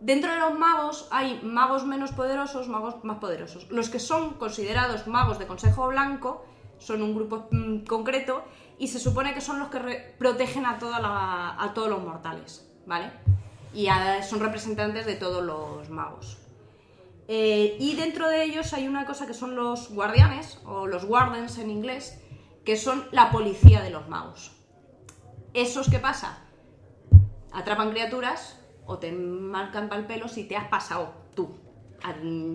Dentro 0.00 0.32
de 0.32 0.38
los 0.38 0.56
magos 0.58 1.08
hay 1.10 1.40
magos 1.42 1.84
menos 1.84 2.12
poderosos, 2.12 2.68
magos 2.68 3.02
más 3.04 3.18
poderosos. 3.18 3.68
Los 3.70 3.88
que 3.88 3.98
son 3.98 4.34
considerados 4.34 5.06
magos 5.08 5.38
de 5.38 5.46
Consejo 5.46 5.88
Blanco 5.88 6.44
son 6.78 7.02
un 7.02 7.14
grupo 7.14 7.48
mm, 7.50 7.80
concreto 7.84 8.44
y 8.78 8.86
se 8.88 9.00
supone 9.00 9.34
que 9.34 9.40
son 9.40 9.58
los 9.58 9.68
que 9.68 10.14
protegen 10.18 10.64
a, 10.66 10.78
a 11.62 11.74
todos 11.74 11.88
los 11.90 12.00
mortales, 12.02 12.70
¿vale? 12.86 13.10
Y 13.74 13.88
son 14.22 14.40
representantes 14.40 15.04
de 15.04 15.16
todos 15.16 15.42
los 15.44 15.90
magos. 15.90 16.38
Eh, 17.26 17.76
y 17.78 17.96
dentro 17.96 18.28
de 18.28 18.44
ellos 18.44 18.72
hay 18.72 18.88
una 18.88 19.04
cosa 19.04 19.26
que 19.26 19.34
son 19.34 19.54
los 19.56 19.90
guardianes, 19.92 20.60
o 20.64 20.86
los 20.86 21.04
wardens 21.04 21.58
en 21.58 21.70
inglés, 21.70 22.22
que 22.68 22.76
son 22.76 23.08
la 23.12 23.30
policía 23.30 23.80
de 23.80 23.88
los 23.88 24.10
magos. 24.10 24.52
¿Esos 25.54 25.88
qué 25.88 25.98
pasa? 25.98 26.44
Atrapan 27.50 27.92
criaturas 27.92 28.60
o 28.84 28.98
te 28.98 29.10
marcan 29.10 29.88
pal 29.88 30.06
pelo 30.06 30.28
si 30.28 30.44
te 30.44 30.54
has 30.54 30.68
pasado 30.68 31.14
tú. 31.34 31.56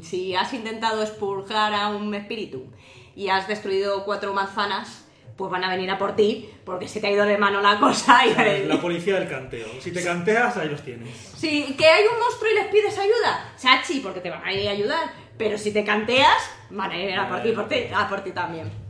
Si 0.04 0.36
has 0.36 0.54
intentado 0.54 1.02
expurgar 1.02 1.74
a 1.74 1.88
un 1.88 2.14
espíritu 2.14 2.68
y 3.16 3.30
has 3.30 3.48
destruido 3.48 4.06
cuatro 4.06 4.36
manzanas, 4.36 5.04
pues 5.36 5.50
van 5.50 5.64
a 5.64 5.70
venir 5.72 5.90
a 5.90 5.98
por 5.98 6.16
ti 6.16 6.48
porque 6.64 6.88
se 6.88 7.00
te 7.00 7.08
ha 7.08 7.12
ido 7.12 7.26
de 7.26 7.40
mano 7.40 7.60
la 7.60 7.80
cosa 7.80 8.24
y 8.24 8.68
La 8.68 8.80
policía 8.80 9.16
del 9.16 9.28
canteo. 9.28 9.66
Si 9.80 9.92
te 9.92 10.04
canteas, 10.04 10.56
ahí 10.58 10.70
los 10.70 10.84
tienes. 10.84 11.10
si 11.10 11.74
que 11.74 11.88
hay 11.88 12.04
un 12.06 12.20
monstruo 12.20 12.52
y 12.52 12.54
les 12.54 12.68
pides 12.68 13.00
ayuda, 13.00 13.52
chachi, 13.58 14.00
porque 14.00 14.20
te 14.20 14.30
van 14.30 14.46
a 14.46 14.54
ir 14.54 14.68
a 14.68 14.74
ayudar. 14.74 15.12
Pero 15.40 15.58
si 15.58 15.74
te 15.74 15.84
canteas, 15.84 16.52
van 16.70 16.92
a 16.92 16.98
ir 17.00 17.18
a 17.18 17.28
por 17.28 17.42
ti, 17.42 17.52
por 17.52 17.68
ti, 17.68 17.86
a 17.92 18.08
por 18.08 18.24
ti 18.24 18.30
también. 18.30 18.83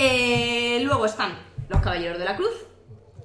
Eh, 0.00 0.80
luego 0.84 1.06
están 1.06 1.36
los 1.68 1.80
caballeros 1.80 2.20
de 2.20 2.24
la 2.24 2.36
cruz, 2.36 2.54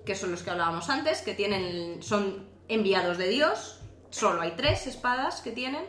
que 0.06 0.16
son 0.16 0.32
los 0.32 0.42
que 0.42 0.50
hablábamos 0.50 0.90
antes, 0.90 1.22
que 1.22 1.36
tienen, 1.36 2.02
son 2.02 2.50
enviados 2.68 3.20
de 3.20 3.30
Dios. 3.30 3.80
Solo 4.10 4.42
hay 4.42 4.54
tres 4.58 4.88
espadas 4.88 5.42
que 5.42 5.52
tienen 5.52 5.86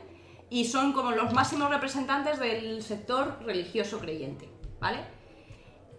y 0.50 0.66
son 0.66 0.92
como 0.92 1.12
los 1.12 1.32
máximos 1.32 1.70
representantes 1.70 2.38
del 2.38 2.82
sector 2.82 3.38
religioso 3.46 3.98
creyente, 3.98 4.50
¿vale? 4.78 4.98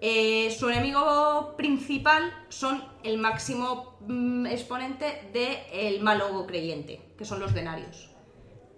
Eh, 0.02 0.56
su 0.58 0.70
enemigo 0.70 1.56
principal 1.58 2.32
son 2.50 2.84
el 3.04 3.18
máximo 3.18 3.98
mm, 4.02 4.46
exponente 4.46 5.32
del 5.34 6.00
malo 6.04 6.46
creyente, 6.46 7.02
que 7.18 7.26
son 7.26 7.40
los 7.40 7.56
denarios. 7.56 8.12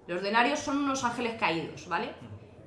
Los 0.07 0.21
denarios 0.21 0.59
son 0.59 0.77
unos 0.77 1.03
ángeles 1.03 1.35
caídos, 1.37 1.89
¿vale? 1.89 2.13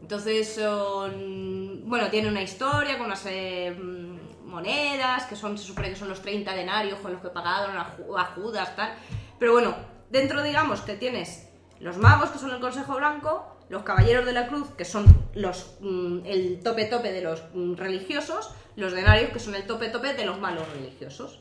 Entonces 0.03 0.57
son. 0.57 1.60
Bueno, 1.85 2.09
tiene 2.11 2.29
una 2.29 2.43
historia 2.43 2.97
con 2.99 3.07
unas 3.07 3.25
mm, 3.25 4.47
monedas, 4.47 5.25
que 5.27 5.37
son, 5.37 5.57
se 5.59 5.65
supone 5.65 5.91
que 5.91 5.97
son 5.97 6.09
los 6.09 6.21
30 6.23 6.55
denarios 6.55 6.99
con 7.01 7.13
los 7.13 7.21
que 7.23 7.29
pagaron 7.29 7.77
a, 7.77 7.97
Ju- 7.97 8.19
a 8.19 8.25
Judas, 8.27 8.75
tal. 8.77 8.93
Pero 9.39 9.53
bueno, 9.53 9.75
dentro 10.11 10.43
digamos 10.43 10.81
que 10.83 10.95
tienes 10.97 11.49
los 11.79 11.97
magos, 11.99 12.31
que 12.31 12.39
son 12.39 12.51
el 12.51 12.61
Consejo 12.61 12.97
Blanco, 12.97 13.57
los 13.69 13.83
Caballeros 13.85 14.27
de 14.27 14.33
la 14.33 14.49
Cruz, 14.49 14.69
que 14.77 14.85
son 14.85 15.05
los 15.35 15.77
mm, 15.81 16.21
el 16.27 16.61
tope 16.63 16.85
tope 16.87 17.13
de 17.13 17.23
los 17.23 17.43
mm, 17.55 17.75
religiosos, 17.77 18.51
los 18.77 18.93
denarios, 18.93 19.31
que 19.31 19.39
son 19.39 19.55
el 19.55 19.65
tope 19.67 19.89
tope 19.89 20.15
de 20.15 20.25
los 20.27 20.39
malos 20.41 20.69
religiosos. 20.75 21.41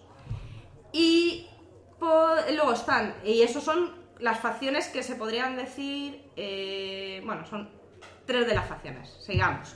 Y 0.91 1.47
po- 1.99 2.35
luego 2.53 2.73
están, 2.73 3.15
y 3.23 3.41
esos 3.41 3.63
son 3.63 3.93
las 4.19 4.39
facciones 4.39 4.87
que 4.87 5.03
se 5.03 5.15
podrían 5.15 5.55
decir, 5.55 6.23
eh, 6.35 7.21
bueno, 7.25 7.45
son 7.45 7.69
tres 8.25 8.47
de 8.47 8.53
las 8.55 8.67
facciones, 8.67 9.09
sigamos. 9.25 9.75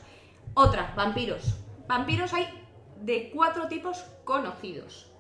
Otra, 0.54 0.94
vampiros. 0.96 1.60
Vampiros 1.88 2.34
hay 2.34 2.48
de 2.98 3.32
cuatro 3.34 3.68
tipos 3.68 4.04
conocidos. 4.24 5.12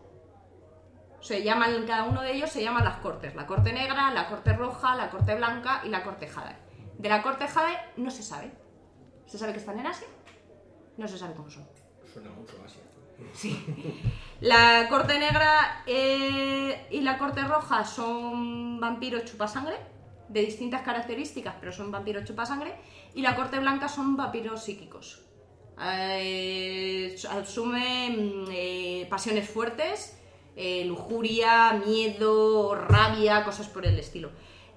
Se 1.20 1.44
llaman, 1.44 1.86
cada 1.88 2.04
uno 2.04 2.22
de 2.22 2.34
ellos 2.34 2.50
se 2.50 2.62
llaman 2.62 2.84
las 2.84 2.98
cortes. 2.98 3.34
La 3.36 3.48
corte 3.48 3.72
negra, 3.74 4.12
la 4.12 4.28
corte 4.28 4.54
roja, 4.54 4.96
la 4.96 5.10
corte 5.10 5.36
blanca 5.36 5.82
y 5.86 5.90
la 5.90 6.04
corte 6.04 6.28
jade. 6.28 6.56
De 6.98 7.10
la 7.10 7.22
corte 7.22 7.48
jade 7.48 7.78
no 7.98 8.12
se 8.12 8.24
sabe. 8.24 8.52
¿Se 9.26 9.38
sabe 9.38 9.54
que 9.54 9.60
están 9.60 9.80
en 9.80 9.88
Asia? 9.88 10.08
No 10.98 11.08
se 11.08 11.18
sabe 11.18 11.34
cómo 11.34 11.50
son. 11.50 11.68
Suena 12.12 12.30
mucho 12.30 12.56
así. 12.64 12.80
La 14.42 14.88
corte 14.90 15.18
negra 15.18 15.84
eh, 15.88 16.88
y 16.92 17.02
la 17.02 17.18
corte 17.18 17.42
roja 17.42 17.86
son 17.86 18.80
vampiros 18.80 19.24
chupasangre, 19.26 19.78
de 20.28 20.42
distintas 20.42 20.82
características, 20.82 21.56
pero 21.60 21.72
son 21.72 21.92
vampiros 21.92 22.26
chupasangre. 22.26 22.76
Y 23.14 23.22
la 23.22 23.36
corte 23.36 23.60
blanca 23.60 23.88
son 23.88 24.18
vampiros 24.18 24.64
psíquicos. 24.64 25.23
Eh, 25.80 27.16
asumen 27.30 28.46
eh, 28.52 29.08
pasiones 29.10 29.50
fuertes, 29.50 30.18
eh, 30.56 30.86
lujuria, 30.86 31.82
miedo, 31.86 32.76
rabia, 32.76 33.44
cosas 33.44 33.68
por 33.68 33.86
el 33.86 33.98
estilo. 33.98 34.30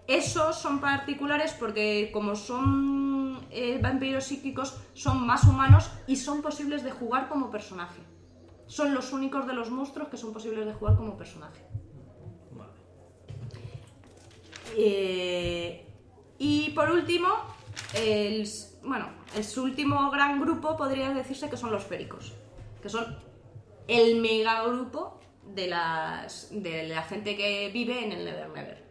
Esos 0.06 0.56
son 0.56 0.80
particulares 0.80 1.54
porque 1.58 2.10
como 2.12 2.36
son 2.36 3.36
vampiros 3.80 4.24
psíquicos, 4.24 4.76
son 4.94 5.26
más 5.26 5.44
humanos 5.44 5.90
y 6.06 6.16
son 6.16 6.42
posibles 6.42 6.84
de 6.84 6.90
jugar 6.90 7.28
como 7.28 7.50
personaje. 7.50 8.00
Son 8.66 8.94
los 8.94 9.12
únicos 9.12 9.46
de 9.46 9.52
los 9.54 9.70
monstruos 9.70 10.08
que 10.08 10.16
son 10.16 10.32
posibles 10.32 10.66
de 10.66 10.74
jugar 10.74 10.96
como 10.96 11.16
personaje. 11.16 11.60
Vale. 12.52 12.72
Y 16.38 16.70
por 16.70 16.90
último, 16.90 17.28
el, 17.94 18.48
bueno, 18.84 19.15
su 19.42 19.62
último 19.62 20.10
gran 20.10 20.40
grupo 20.40 20.76
podría 20.76 21.10
decirse 21.10 21.50
que 21.50 21.56
son 21.56 21.70
los 21.70 21.84
féricos, 21.84 22.32
que 22.82 22.88
son 22.88 23.18
el 23.88 24.20
megagrupo 24.20 25.20
de, 25.54 25.68
las, 25.68 26.48
de 26.50 26.88
la 26.88 27.02
gente 27.02 27.36
que 27.36 27.70
vive 27.72 28.04
en 28.04 28.12
el 28.12 28.24
Never 28.24 28.48
Never. 28.48 28.86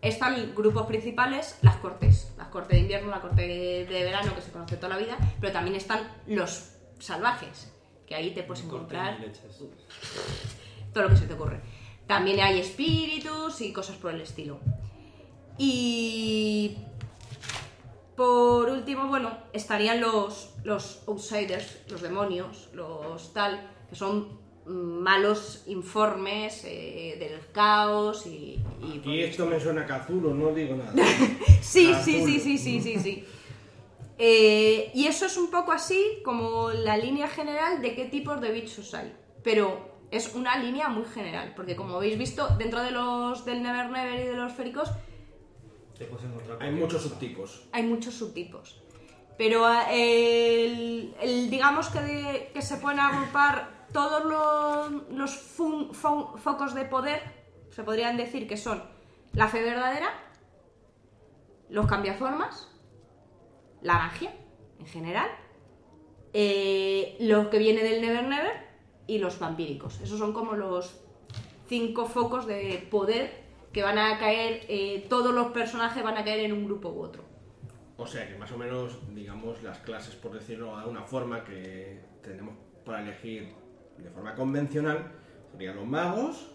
Están 0.00 0.54
grupos 0.54 0.86
principales, 0.86 1.58
las 1.62 1.76
cortes, 1.76 2.32
las 2.38 2.48
cortes 2.48 2.76
de 2.76 2.82
invierno, 2.82 3.10
la 3.10 3.20
corte 3.20 3.42
de 3.42 4.04
verano 4.04 4.34
que 4.34 4.40
se 4.40 4.52
conoce 4.52 4.76
toda 4.76 4.90
la 4.90 4.98
vida, 4.98 5.18
pero 5.40 5.52
también 5.52 5.74
están 5.76 6.08
los 6.26 6.72
salvajes, 7.00 7.72
que 8.06 8.14
ahí 8.14 8.32
te 8.32 8.44
puedes 8.44 8.64
encontrar 8.64 9.18
todo 10.92 11.04
lo 11.04 11.10
que 11.10 11.16
se 11.16 11.26
te 11.26 11.34
ocurre. 11.34 11.60
También 12.06 12.40
hay 12.40 12.60
espíritus 12.60 13.60
y 13.60 13.72
cosas 13.72 13.96
por 13.96 14.14
el 14.14 14.20
estilo. 14.20 14.60
Y 15.58 16.78
por 18.18 18.68
último, 18.68 19.06
bueno, 19.06 19.30
estarían 19.52 20.00
los, 20.00 20.52
los 20.64 21.04
outsiders, 21.06 21.78
los 21.88 22.02
demonios, 22.02 22.68
los 22.74 23.32
tal, 23.32 23.70
que 23.88 23.94
son 23.94 24.36
malos 24.66 25.62
informes 25.68 26.64
eh, 26.64 27.14
del 27.16 27.38
caos 27.52 28.26
y... 28.26 28.58
y 28.82 29.02
Y 29.04 29.20
esto 29.20 29.46
me 29.46 29.60
suena 29.60 29.82
a 29.82 29.86
Cazulo, 29.86 30.34
no 30.34 30.52
digo 30.52 30.74
nada. 30.74 30.92
Sí, 31.62 31.94
sí, 32.02 32.20
sí, 32.24 32.40
sí, 32.40 32.58
sí, 32.58 32.80
sí, 32.80 32.98
sí. 32.98 33.24
Eh, 34.18 34.90
y 34.94 35.06
eso 35.06 35.26
es 35.26 35.36
un 35.36 35.48
poco 35.48 35.70
así 35.70 36.18
como 36.24 36.70
la 36.70 36.96
línea 36.96 37.28
general 37.28 37.80
de 37.80 37.94
qué 37.94 38.06
tipos 38.06 38.40
de 38.40 38.50
bichos 38.50 38.94
hay. 38.94 39.12
Pero 39.44 39.78
es 40.10 40.34
una 40.34 40.58
línea 40.58 40.88
muy 40.88 41.04
general, 41.04 41.52
porque 41.54 41.76
como 41.76 41.94
habéis 41.94 42.18
visto, 42.18 42.48
dentro 42.58 42.82
de 42.82 42.90
los 42.90 43.44
del 43.44 43.62
Never 43.62 43.90
Never 43.90 44.18
y 44.18 44.26
de 44.26 44.34
los 44.34 44.52
féricos, 44.54 44.90
Te 45.98 46.04
puedes 46.04 46.24
encontrar 46.26 46.58
Hay 46.62 46.70
muchos 46.72 47.02
cosa. 47.02 47.08
subtipos. 47.14 47.68
hay 47.72 47.82
muchos 47.82 48.14
subtipos. 48.14 48.80
Pero 49.36 49.68
eh, 49.90 50.64
el, 50.66 51.14
el- 51.20 51.50
digamos 51.50 51.88
que, 51.90 52.00
de- 52.00 52.50
que 52.52 52.62
se 52.62 52.76
pueden 52.78 53.00
agrupar 53.00 53.86
todos 53.92 54.24
los, 54.24 55.10
los 55.12 55.36
fun- 55.36 55.90
fo- 55.92 56.36
focos 56.38 56.74
de 56.74 56.84
poder, 56.84 57.20
se 57.70 57.82
podrían 57.84 58.16
decir 58.16 58.46
que 58.48 58.56
son 58.56 58.82
la 59.32 59.48
fe 59.48 59.62
verdadera, 59.62 60.08
los 61.68 61.86
cambiaformas, 61.86 62.68
la 63.82 63.94
magia 63.94 64.34
en 64.80 64.86
general, 64.86 65.28
eh, 66.32 67.16
lo 67.20 67.50
que 67.50 67.58
viene 67.58 67.82
del 67.82 68.00
Never 68.00 68.24
Never 68.26 68.52
y 69.06 69.18
los 69.18 69.38
vampíricos. 69.38 70.00
Esos 70.00 70.18
son 70.18 70.32
como 70.32 70.52
los 70.54 71.00
cinco 71.68 72.06
focos 72.06 72.46
de 72.46 72.86
poder 72.90 73.47
que 73.78 73.84
van 73.84 73.96
a 73.96 74.18
caer, 74.18 74.66
eh, 74.68 75.06
todos 75.08 75.32
los 75.32 75.52
personajes 75.52 76.02
van 76.02 76.16
a 76.18 76.24
caer 76.24 76.40
en 76.40 76.52
un 76.52 76.64
grupo 76.64 76.88
u 76.88 77.00
otro. 77.00 77.22
O 77.96 78.04
sea 78.08 78.26
que 78.28 78.36
más 78.36 78.50
o 78.50 78.58
menos, 78.58 78.98
digamos, 79.14 79.62
las 79.62 79.78
clases, 79.78 80.16
por 80.16 80.32
decirlo 80.32 80.74
de 80.74 80.80
alguna 80.82 81.04
forma, 81.04 81.44
que 81.44 82.00
tenemos 82.20 82.56
para 82.84 83.02
elegir 83.02 83.54
de 83.96 84.10
forma 84.10 84.34
convencional, 84.34 85.12
serían 85.52 85.76
los 85.76 85.86
magos, 85.86 86.48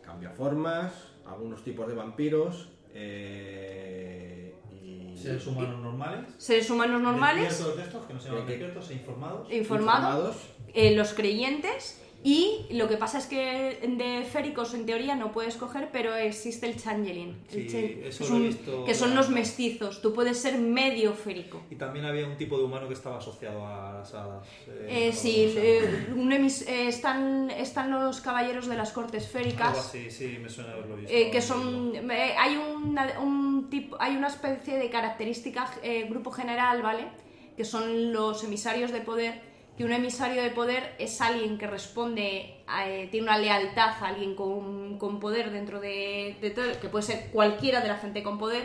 cambiaformas, 0.00 0.94
algunos 1.26 1.62
tipos 1.62 1.86
de 1.86 1.94
vampiros 1.96 2.70
eh, 2.94 4.54
y... 4.82 5.14
Seres 5.18 5.46
humanos 5.46 5.82
normales. 5.82 6.30
Seres 6.38 6.70
humanos 6.70 7.02
normales, 7.02 7.42
de 7.76 7.82
estos, 7.82 8.06
que 8.06 8.14
no 8.14 8.20
se 8.20 8.30
llaman 8.30 8.46
Que- 8.46 8.54
e 8.54 8.94
informados. 8.94 9.52
informados, 9.52 10.36
eh, 10.72 10.96
los 10.96 11.12
creyentes 11.12 12.00
y 12.26 12.66
lo 12.70 12.88
que 12.88 12.96
pasa 12.96 13.18
es 13.18 13.26
que 13.26 13.78
de 13.86 14.24
féricos 14.24 14.72
en 14.72 14.86
teoría 14.86 15.14
no 15.14 15.30
puedes 15.30 15.56
coger, 15.56 15.90
pero 15.92 16.14
existe 16.16 16.66
el 16.66 16.74
changeling, 16.82 17.36
el 17.52 17.68
Sí, 17.70 18.00
eso 18.02 18.24
es 18.24 18.30
lo 18.30 18.36
he 18.36 18.40
visto 18.40 18.84
que 18.84 18.94
son 18.94 19.14
los 19.14 19.28
mestizos, 19.28 20.00
tú 20.00 20.14
puedes 20.14 20.38
ser 20.40 20.58
medio 20.58 21.12
férico. 21.12 21.60
Y 21.70 21.74
también 21.76 22.06
había 22.06 22.26
un 22.26 22.36
tipo 22.38 22.56
de 22.56 22.64
humano 22.64 22.88
que 22.88 22.94
estaba 22.94 23.18
asociado 23.18 23.66
a 23.66 23.92
las 23.98 24.14
hadas. 24.14 24.46
eh, 24.68 25.08
Eh, 25.08 25.12
sí, 25.12 25.52
eh, 25.54 25.80
llama. 26.08 26.22
un 26.22 26.32
emis- 26.32 26.66
eh, 26.66 26.88
están, 26.88 27.50
están 27.50 27.90
los 27.90 28.20
caballeros 28.22 28.66
de 28.68 28.76
las 28.76 28.92
cortes 28.92 29.28
féricas. 29.28 29.76
así, 29.78 30.10
sí, 30.10 30.38
me 30.40 30.48
suena 30.48 30.72
haberlo 30.72 30.96
visto. 30.96 31.12
eh, 31.14 31.30
que 31.30 31.42
son 31.42 31.94
eh, 32.10 32.34
hay 32.38 32.56
una, 32.56 33.20
un 33.20 33.68
tipo 33.68 33.96
hay 34.00 34.16
una 34.16 34.28
especie 34.28 34.78
de 34.78 34.88
característica 34.88 35.70
eh, 35.82 36.06
grupo 36.08 36.30
general 36.30 36.80
vale 36.80 37.04
que 37.56 37.64
son 37.64 38.12
los 38.12 38.42
emisarios 38.44 38.90
de 38.92 39.00
poder 39.00 39.53
que 39.76 39.84
un 39.84 39.92
emisario 39.92 40.42
de 40.42 40.50
poder 40.50 40.94
es 40.98 41.20
alguien 41.20 41.58
que 41.58 41.66
responde 41.66 42.62
a, 42.66 42.88
eh, 42.88 43.08
tiene 43.10 43.26
una 43.26 43.38
lealtad 43.38 43.90
a 44.00 44.08
alguien 44.08 44.34
con, 44.34 44.98
con 44.98 45.18
poder 45.20 45.50
dentro 45.50 45.80
de, 45.80 46.36
de 46.40 46.50
todo 46.50 46.64
que 46.80 46.88
puede 46.88 47.02
ser 47.04 47.30
cualquiera 47.32 47.80
de 47.80 47.88
la 47.88 47.96
gente 47.96 48.22
con 48.22 48.38
poder 48.38 48.64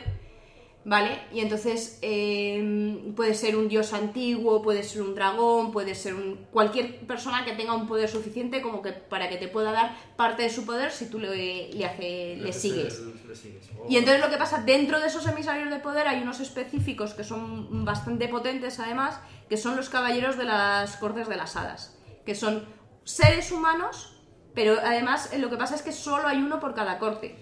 ¿Vale? 0.85 1.19
Y 1.33 1.41
entonces 1.41 1.99
eh, 2.01 3.11
puede 3.15 3.33
ser 3.33 3.57
un 3.57 3.67
dios 3.67 3.91
antiguo, 3.93 4.61
puede 4.61 4.81
ser 4.83 5.01
un 5.01 5.13
dragón, 5.13 5.71
puede 5.73 5.93
ser 5.93 6.15
un, 6.15 6.47
cualquier 6.51 7.01
persona 7.05 7.43
que 7.43 7.51
tenga 7.51 7.75
un 7.75 7.85
poder 7.85 8.07
suficiente 8.07 8.61
como 8.61 8.81
que 8.81 8.93
para 8.93 9.27
que 9.27 9.35
te 9.35 9.49
pueda 9.49 9.73
dar 9.73 9.93
parte 10.15 10.43
de 10.43 10.49
su 10.49 10.65
poder 10.65 10.91
si 10.91 11.09
tú 11.09 11.19
le, 11.19 11.69
le, 11.73 11.85
hace- 11.85 12.37
le 12.37 12.53
sigues. 12.53 13.01
Le 13.27 13.35
sigues. 13.35 13.69
Oh, 13.77 13.87
Y 13.89 13.97
entonces 13.97 14.23
lo 14.23 14.29
que 14.31 14.37
pasa, 14.37 14.63
dentro 14.63 15.01
de 15.01 15.07
esos 15.07 15.27
emisarios 15.27 15.69
de 15.69 15.79
poder 15.79 16.07
hay 16.07 16.21
unos 16.21 16.39
específicos 16.39 17.13
que 17.13 17.25
son 17.25 17.83
bastante 17.83 18.29
potentes 18.29 18.79
además, 18.79 19.19
que 19.49 19.57
son 19.57 19.75
los 19.75 19.89
caballeros 19.89 20.37
de 20.37 20.45
las 20.45 20.95
cortes 20.97 21.27
de 21.27 21.35
las 21.35 21.55
hadas, 21.55 21.97
que 22.25 22.35
son 22.35 22.65
seres 23.03 23.51
humanos, 23.51 24.15
pero 24.53 24.75
además 24.83 25.33
eh, 25.33 25.39
lo 25.39 25.49
que 25.49 25.57
pasa 25.57 25.75
es 25.75 25.81
que 25.81 25.91
solo 25.91 26.27
hay 26.27 26.37
uno 26.37 26.59
por 26.59 26.73
cada 26.73 26.99
corte. 26.99 27.35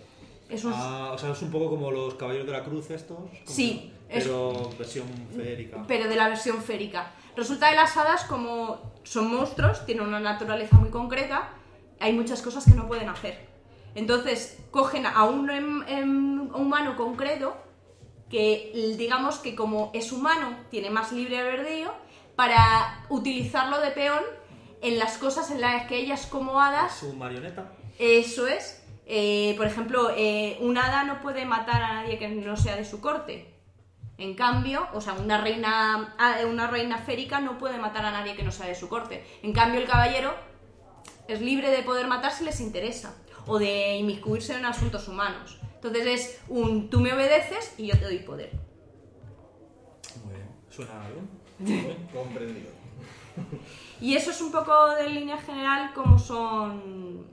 Es 0.50 0.64
un- 0.64 0.72
Ah, 0.74 1.12
o 1.14 1.18
sea, 1.18 1.32
es 1.32 1.42
un 1.42 1.52
poco 1.52 1.70
como 1.70 1.92
los 1.92 2.14
caballeros 2.16 2.48
de 2.48 2.54
la 2.54 2.64
cruz 2.64 2.90
estos. 2.92 3.18
Sí, 3.46 3.92
es- 4.08 4.24
Pero 4.24 4.70
versión 4.78 5.08
férica. 5.36 5.84
pero 5.88 6.08
de 6.08 6.16
la 6.16 6.30
versión 6.30 6.62
férica. 6.62 7.12
Resulta 7.36 7.70
que 7.70 7.76
las 7.76 7.96
hadas, 7.98 8.24
como 8.24 8.94
son 9.04 9.32
monstruos, 9.34 9.86
tienen 9.86 10.08
una 10.08 10.20
naturaleza 10.22 10.78
muy 10.78 10.90
concreta, 10.90 11.50
hay 12.00 12.14
muchas 12.14 12.42
cosas 12.42 12.64
que 12.66 12.72
no 12.72 12.88
pueden 12.88 13.10
hacer. 13.10 13.46
Entonces, 13.96 14.60
cogen 14.72 15.06
a 15.06 15.24
un 15.26 15.50
em- 15.50 15.84
em- 15.88 16.56
humano 16.56 16.96
concreto, 16.96 17.58
que 18.30 18.94
digamos 18.98 19.38
que 19.38 19.56
como 19.56 19.92
es 19.94 20.12
humano, 20.12 20.58
tiene 20.70 20.90
más 20.90 21.12
libre 21.12 21.40
albedrío, 21.40 21.92
para 22.36 23.06
utilizarlo 23.10 23.80
de 23.80 23.92
peón 23.92 24.24
en 24.82 25.00
las 25.00 25.18
cosas 25.18 25.50
en 25.52 25.62
las 25.62 25.88
que 25.88 25.98
ellas 25.98 26.28
como 26.28 26.62
hadas 26.62 26.96
Su 26.98 27.14
marioneta. 27.14 27.74
eso 27.98 28.48
es. 28.48 28.84
Eh, 29.08 29.54
por 29.58 29.66
ejemplo, 29.66 30.12
eh, 30.16 30.58
un 30.60 30.78
hada 30.78 31.04
no 31.04 31.22
puede 31.22 31.46
matar 31.46 31.82
a 31.82 31.94
nadie 31.94 32.20
que 32.20 32.28
no 32.28 32.58
sea 32.58 32.76
de 32.76 32.86
su 32.86 33.00
corte. 33.00 33.54
En 34.18 34.34
cambio, 34.34 34.88
o 34.94 35.02
sea, 35.02 35.14
una 35.14 35.40
reina, 35.40 36.16
ah, 36.18 36.38
una 36.48 36.68
reina 36.68 36.98
férica 36.98 37.40
no 37.40 37.58
puede 37.58 37.78
matar 37.78 38.04
a 38.06 38.12
nadie 38.12 38.36
que 38.36 38.44
no 38.44 38.52
sea 38.52 38.68
de 38.68 38.76
su 38.76 38.90
corte. 38.90 39.26
En 39.44 39.54
cambio, 39.54 39.80
el 39.80 39.88
caballero 39.88 40.34
es 41.28 41.42
libre 41.42 41.70
de 41.70 41.84
poder 41.84 42.08
matar 42.08 42.32
si 42.32 42.44
les 42.44 42.60
interesa 42.60 43.16
o 43.46 43.60
de 43.60 43.96
inmiscuirse 43.96 44.56
en 44.56 44.66
asuntos 44.66 45.08
humanos. 45.08 45.58
Entonces 45.88 46.20
es 46.22 46.42
un 46.50 46.90
tú 46.90 47.00
me 47.00 47.14
obedeces 47.14 47.74
y 47.78 47.88
yo 47.88 47.98
te 47.98 48.06
doy 48.06 48.20
poder. 48.20 48.52
Muy 50.26 50.36
bien. 50.36 50.48
¿Suena 50.70 51.06
algo? 51.06 51.22
Comprendido. 52.14 52.72
Y 54.02 54.16
eso 54.16 54.32
es 54.32 54.42
un 54.42 54.52
poco 54.52 54.96
de 54.96 55.10
línea 55.10 55.38
general 55.38 55.94
como 55.94 56.18
son 56.18 57.26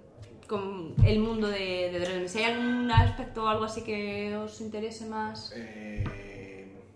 con 0.46 0.94
el 1.04 1.18
mundo 1.20 1.48
de, 1.48 1.90
de 1.90 1.98
Dresden. 1.98 2.28
Si 2.28 2.38
hay 2.38 2.52
algún 2.52 2.90
aspecto 2.90 3.44
o 3.44 3.48
algo 3.48 3.64
así 3.64 3.82
que 3.82 4.36
os 4.36 4.60
interese 4.60 5.06
más. 5.06 5.52
Eh, 5.56 6.04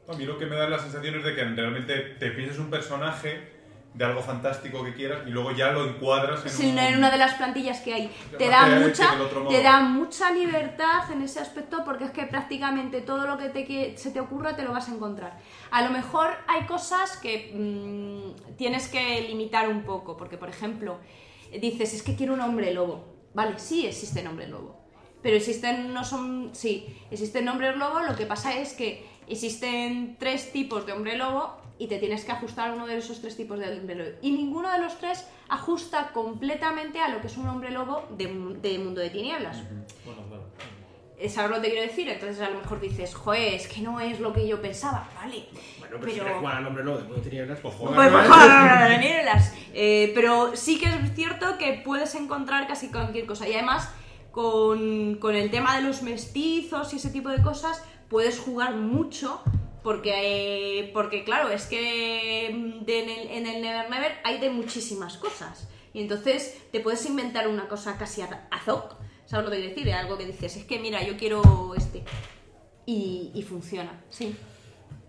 A 0.09 0.13
mí 0.15 0.25
lo 0.27 0.39
que 0.39 0.47
me 0.47 0.57
da 0.57 0.69
la 0.69 0.79
sensación 0.79 1.15
es 1.17 1.25
de 1.25 1.35
que 1.35 1.45
realmente 1.45 1.95
te 2.19 2.31
piensas 2.33 2.59
un 2.59 2.69
personaje 2.71 3.58
de 3.99 4.05
algo 4.05 4.23
fantástico 4.23 4.85
que 4.85 4.95
quieras 4.95 5.27
y 5.27 5.31
luego 5.31 5.51
ya 5.51 5.73
lo 5.73 5.85
encuadras 5.85 6.45
en, 6.45 6.51
Sí, 6.51 6.71
un... 6.71 6.79
en 6.79 6.99
una 6.99 7.11
de 7.11 7.19
las 7.19 7.35
plantillas 7.35 7.81
que 7.81 7.93
hay. 7.95 8.11
Te 8.39 8.49
da, 8.49 8.67
mucha, 8.67 9.11
te 9.49 9.61
da 9.61 9.81
mucha 9.81 10.31
libertad 10.31 11.11
en 11.13 11.23
ese 11.23 11.41
aspecto 11.41 11.85
porque 11.85 12.05
es 12.05 12.13
que 12.13 12.25
prácticamente 12.27 13.01
todo 13.01 13.27
lo 13.27 13.37
que 13.37 13.49
te, 13.49 13.65
que- 13.65 13.99
se 13.99 14.13
te 14.13 14.21
ocurra 14.21 14.55
te 14.55 14.63
lo 14.63 14.71
vas 14.73 14.89
a 14.89 14.95
encontrar. 14.95 15.41
A 15.73 15.83
lo 15.83 15.91
mejor 15.91 16.29
hay 16.47 16.65
cosas 16.67 17.17
que 17.17 17.53
mm, 17.53 18.55
tienes 18.57 18.87
que 18.89 19.23
limitar 19.23 19.69
un 19.69 19.83
poco, 19.83 20.17
porque 20.17 20.37
por 20.39 20.49
ejemplo, 20.49 20.99
dices, 21.61 21.93
es 21.93 22.03
que 22.05 22.15
quiero 22.15 22.35
un 22.35 22.41
hombre 22.41 22.73
lobo. 22.73 23.05
Vale, 23.35 23.59
sí 23.59 23.85
existen 23.85 24.29
hombres 24.29 24.49
lobo. 24.49 24.79
Pero 25.23 25.37
existen, 25.37 25.93
no 25.93 26.05
son, 26.05 26.51
sí, 26.53 26.87
existen 27.11 27.49
hombres 27.49 27.77
lobo, 27.77 27.99
lo 28.01 28.15
que 28.15 28.27
pasa 28.27 28.57
es 28.57 28.75
que 28.75 29.05
existen 29.27 30.17
tres 30.21 30.53
tipos 30.53 30.87
de 30.87 30.93
hombre 30.93 31.17
lobo 31.17 31.57
y 31.79 31.87
te 31.87 31.99
tienes 31.99 32.25
que 32.25 32.33
ajustar 32.33 32.71
a 32.71 32.73
uno 32.75 32.87
de 32.87 32.97
esos 32.99 33.21
tres 33.21 33.37
tipos 33.37 33.59
de 33.59 33.79
hombre 33.79 33.95
lobo. 33.95 34.11
Y 34.23 34.33
ninguno 34.33 34.71
de 34.73 34.79
los 34.81 34.99
tres 34.99 35.27
ajusta 35.49 36.11
completamente 36.13 37.01
a 37.01 37.09
lo 37.09 37.21
que 37.21 37.29
es 37.29 37.37
un 37.37 37.49
hombre 37.49 37.71
lobo 37.71 38.07
de, 38.17 38.29
mu- 38.29 38.55
de 38.61 38.79
mundo 38.79 39.01
de 39.01 39.11
tinieblas. 39.11 39.59
Bueno, 40.05 40.23
claro. 40.29 40.45
¿Sabes 41.29 41.51
lo 41.51 41.57
que 41.57 41.63
te 41.63 41.71
quiero 41.73 41.87
decir? 41.89 42.09
Entonces 42.09 42.41
a 42.41 42.49
lo 42.51 42.59
mejor 42.61 42.81
dices, 42.81 43.13
joder, 43.15 43.55
es 43.55 43.67
que 43.67 43.81
no 43.81 43.99
es 43.99 44.21
lo 44.21 44.33
que 44.33 44.47
yo 44.47 44.63
pensaba, 44.63 45.09
vale. 45.17 45.47
bueno, 45.81 45.97
pero, 46.01 46.13
si 46.13 46.19
quieres 46.21 46.37
jugar 46.39 46.57
al 46.59 46.67
hombre 46.67 46.85
lobo 46.85 46.99
de 46.99 47.03
Mundo 47.05 47.17
de 47.17 47.23
Tinieblas, 47.29 47.59
pues 47.61 47.75
juega. 47.75 47.97
Pues 47.97 48.13
mejor 48.13 48.89
de 48.89 48.99
nieblas. 48.99 49.55
Eh, 49.75 50.13
pero 50.15 50.55
sí 50.57 50.79
que 50.79 50.87
es 50.87 51.15
cierto 51.17 51.59
que 51.59 51.81
puedes 51.85 52.15
encontrar 52.15 52.69
casi 52.69 52.89
cualquier 52.91 53.27
cosa. 53.27 53.49
Y 53.49 53.55
además, 53.55 53.93
con, 54.31 55.17
con 55.17 55.35
el 55.35 55.51
tema 55.51 55.77
de 55.77 55.83
los 55.83 56.03
mestizos 56.03 56.93
y 56.93 56.97
ese 56.97 57.11
tipo 57.11 57.29
de 57.31 57.43
cosas, 57.43 57.83
puedes 58.09 58.39
jugar 58.39 58.75
mucho. 58.77 59.43
Porque, 59.89 60.81
eh, 60.81 60.91
porque 60.93 61.25
claro, 61.25 61.49
es 61.49 61.65
que 61.65 62.51
mm, 62.53 62.85
de- 62.85 62.99
en, 63.05 63.09
el, 63.09 63.29
en 63.31 63.47
el 63.47 63.63
Never 63.63 63.89
Never 63.89 64.13
hay 64.23 64.39
de 64.39 64.51
muchísimas 64.51 65.17
cosas. 65.17 65.67
Y 65.95 66.03
entonces 66.03 66.59
te 66.71 66.81
puedes 66.81 67.07
inventar 67.07 67.49
una 67.49 67.69
cosa 67.69 67.97
casi 67.97 68.21
hoc. 68.69 68.97
¿Sabes 69.25 69.47
lo 69.47 69.51
que 69.51 69.57
quiero 69.57 69.75
decir? 69.75 69.91
Algo 69.95 70.19
que 70.19 70.27
dices, 70.27 70.57
es 70.59 70.65
que 70.67 70.79
mira, 70.79 71.03
yo 71.03 71.17
quiero 71.17 71.41
este. 71.75 72.05
Y, 72.85 73.31
y 73.35 73.43
funciona, 73.43 74.05
sí. 74.11 74.37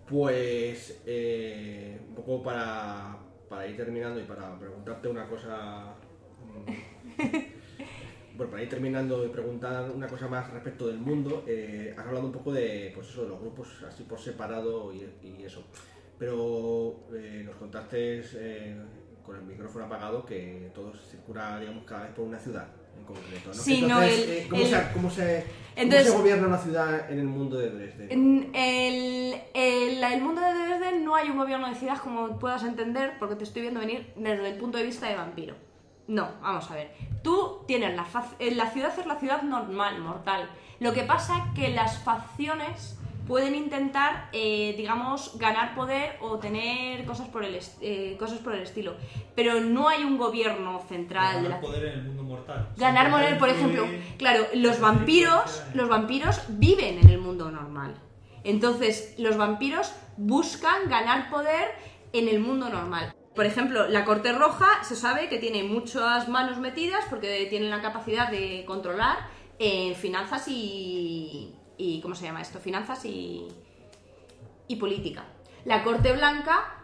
Pues 0.08 1.02
eh, 1.04 2.00
un 2.08 2.14
poco 2.14 2.42
para, 2.42 3.18
para 3.50 3.66
ir 3.66 3.76
terminando 3.76 4.18
y 4.18 4.24
para 4.24 4.58
preguntarte 4.58 5.08
una 5.08 5.28
cosa. 5.28 5.94
bueno, 8.40 8.52
para 8.52 8.62
ir 8.62 8.70
terminando 8.70 9.22
y 9.26 9.28
preguntar 9.28 9.90
una 9.90 10.06
cosa 10.06 10.26
más 10.26 10.50
respecto 10.50 10.86
del 10.86 10.96
mundo, 10.96 11.44
eh, 11.46 11.94
has 11.94 12.06
hablado 12.06 12.24
un 12.24 12.32
poco 12.32 12.50
de, 12.54 12.90
pues 12.94 13.06
eso, 13.10 13.24
de 13.24 13.28
los 13.28 13.38
grupos 13.38 13.68
así 13.86 14.04
por 14.04 14.18
separado 14.18 14.94
y, 14.94 15.06
y 15.22 15.42
eso. 15.44 15.62
Pero 16.18 17.00
eh, 17.12 17.42
nos 17.44 17.56
contaste 17.56 18.22
eh, 18.36 18.76
con 19.22 19.36
el 19.36 19.42
micrófono 19.42 19.84
apagado 19.84 20.24
que 20.24 20.70
todo 20.74 20.90
circula, 20.94 21.60
digamos, 21.60 21.84
cada 21.84 22.04
vez 22.04 22.12
por 22.14 22.24
una 22.24 22.38
ciudad 22.38 22.66
en 22.98 23.04
concreto. 23.04 23.48
¿no? 23.48 23.52
Sí, 23.52 23.82
no, 23.82 24.02
Entonces, 24.02 24.24
el- 24.24 24.30
eh, 24.30 24.46
¿cómo, 24.48 24.62
el- 24.62 24.68
se, 24.68 24.92
cómo, 24.94 25.10
se, 25.10 25.44
Entonces- 25.76 26.06
¿Cómo 26.08 26.16
se 26.16 26.22
gobierna 26.22 26.46
una 26.48 26.58
ciudad 26.58 27.10
en 27.12 27.18
el 27.18 27.26
mundo 27.26 27.58
de 27.58 27.70
Dresden? 27.72 28.10
En 28.10 28.54
el, 28.54 29.34
el, 29.52 30.02
el 30.02 30.20
mundo 30.22 30.40
de 30.40 30.54
Dresden 30.54 31.04
no 31.04 31.14
hay 31.14 31.28
un 31.28 31.36
gobierno 31.36 31.68
de 31.68 31.74
ciudad 31.74 31.98
como 31.98 32.38
puedas 32.38 32.64
entender, 32.64 33.18
porque 33.18 33.34
te 33.36 33.44
estoy 33.44 33.60
viendo 33.60 33.80
venir 33.80 34.14
desde 34.16 34.48
el 34.48 34.56
punto 34.56 34.78
de 34.78 34.84
vista 34.84 35.08
de 35.10 35.16
vampiro. 35.16 35.54
No, 36.10 36.28
vamos 36.42 36.68
a 36.70 36.74
ver. 36.74 36.90
Tú 37.22 37.60
tienes 37.68 37.94
la, 37.94 38.04
eh, 38.40 38.52
la 38.54 38.66
ciudad 38.70 38.92
es 38.98 39.06
la 39.06 39.14
ciudad 39.20 39.42
normal, 39.42 40.00
mortal. 40.00 40.50
Lo 40.80 40.92
que 40.92 41.02
pasa 41.04 41.46
que 41.54 41.68
las 41.68 42.02
facciones 42.02 42.96
pueden 43.28 43.54
intentar, 43.54 44.28
eh, 44.32 44.74
digamos, 44.76 45.38
ganar 45.38 45.76
poder 45.76 46.16
o 46.20 46.38
tener 46.40 47.04
cosas 47.04 47.28
por, 47.28 47.44
el 47.44 47.54
est- 47.54 47.78
eh, 47.80 48.16
cosas 48.18 48.38
por 48.38 48.54
el 48.54 48.62
estilo. 48.62 48.94
Pero 49.36 49.60
no 49.60 49.88
hay 49.88 50.02
un 50.02 50.18
gobierno 50.18 50.80
central 50.88 51.42
de 51.44 51.48
Ganar 51.48 51.50
la 51.50 51.60
poder 51.60 51.84
en 51.84 51.98
el 52.00 52.04
mundo 52.06 52.22
mortal. 52.24 52.68
Ganar 52.76 53.10
poder, 53.12 53.38
por 53.38 53.48
ejemplo, 53.48 53.84
claro, 54.18 54.46
los 54.54 54.80
vampiros, 54.80 55.62
los 55.74 55.88
vampiros 55.88 56.42
viven 56.48 56.98
en 56.98 57.08
el 57.08 57.18
mundo 57.18 57.52
normal. 57.52 57.94
Entonces, 58.42 59.14
los 59.18 59.36
vampiros 59.36 59.94
buscan 60.16 60.88
ganar 60.88 61.30
poder 61.30 61.68
en 62.12 62.28
el 62.28 62.40
mundo 62.40 62.68
normal. 62.68 63.14
Por 63.34 63.46
ejemplo, 63.46 63.86
la 63.88 64.04
Corte 64.04 64.32
Roja 64.32 64.82
se 64.82 64.96
sabe 64.96 65.28
que 65.28 65.38
tiene 65.38 65.62
muchas 65.62 66.28
manos 66.28 66.58
metidas 66.58 67.04
porque 67.08 67.46
tienen 67.48 67.70
la 67.70 67.80
capacidad 67.80 68.30
de 68.30 68.64
controlar 68.66 69.18
en 69.58 69.94
finanzas 69.94 70.46
y, 70.48 71.54
¿cómo 72.02 72.14
se 72.14 72.24
llama 72.24 72.42
esto? 72.42 72.58
Finanzas 72.58 73.04
y, 73.04 73.46
y 74.66 74.76
política. 74.76 75.24
La 75.64 75.84
Corte 75.84 76.12
Blanca 76.12 76.80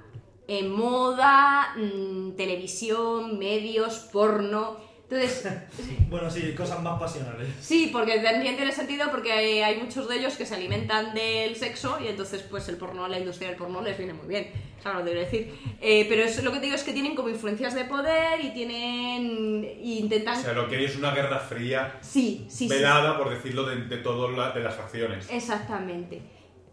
en 0.49 0.71
moda, 0.71 1.75
mm, 1.77 2.37
televisión, 2.37 3.39
medios, 3.39 4.09
porno. 4.13 4.77
Entonces, 5.09 5.47
Bueno, 6.11 6.29
sí, 6.31 6.53
cosas 6.57 6.83
más 6.83 6.99
pasionales. 6.99 7.49
sí, 7.61 7.90
porque 7.92 8.19
también 8.19 8.57
tiene 8.57 8.73
sentido 8.73 9.11
porque 9.11 9.33
hay, 9.33 9.61
hay 9.61 9.77
muchos 9.81 10.09
de 10.09 10.16
ellos 10.16 10.35
que 10.35 10.45
se 10.47 10.55
alimentan 10.57 11.14
del 11.14 11.55
sexo 11.57 11.99
y 12.03 12.09
entonces 12.09 12.42
pues 12.42 12.69
el 12.69 12.77
porno, 12.77 13.07
la 13.07 13.19
industria 13.19 13.49
del 13.49 13.57
porno 13.57 13.81
les 13.83 13.97
viene 13.97 14.14
muy 14.14 14.27
bien, 14.27 14.49
¿sabes 14.83 14.99
lo 14.99 15.05
que 15.05 15.11
quiero 15.12 15.25
decir? 15.25 15.55
Eh, 15.81 16.07
pero 16.09 16.23
es, 16.25 16.42
lo 16.42 16.51
que 16.51 16.59
te 16.59 16.64
digo 16.66 16.75
es 16.77 16.83
que 16.83 16.92
tienen 16.92 17.14
como 17.14 17.29
influencias 17.29 17.75
de 17.75 17.85
poder 17.85 18.45
y 18.45 18.51
tienen... 18.51 19.64
y 19.83 19.99
intentan... 19.99 20.38
O 20.38 20.42
sea, 20.42 20.53
lo 20.55 20.69
que 20.69 20.77
hay 20.77 20.85
es 20.87 20.97
una 20.97 21.12
guerra 21.12 21.38
fría 21.38 21.99
sí, 22.01 22.45
sí, 22.49 22.66
sí. 22.66 22.69
velada, 22.69 23.16
por 23.16 23.31
decirlo, 23.31 23.64
de, 23.64 23.77
de 23.85 23.97
todas 23.99 24.37
la- 24.37 24.51
de 24.51 24.61
las 24.61 24.75
facciones. 24.75 25.29
Exactamente. 25.31 26.21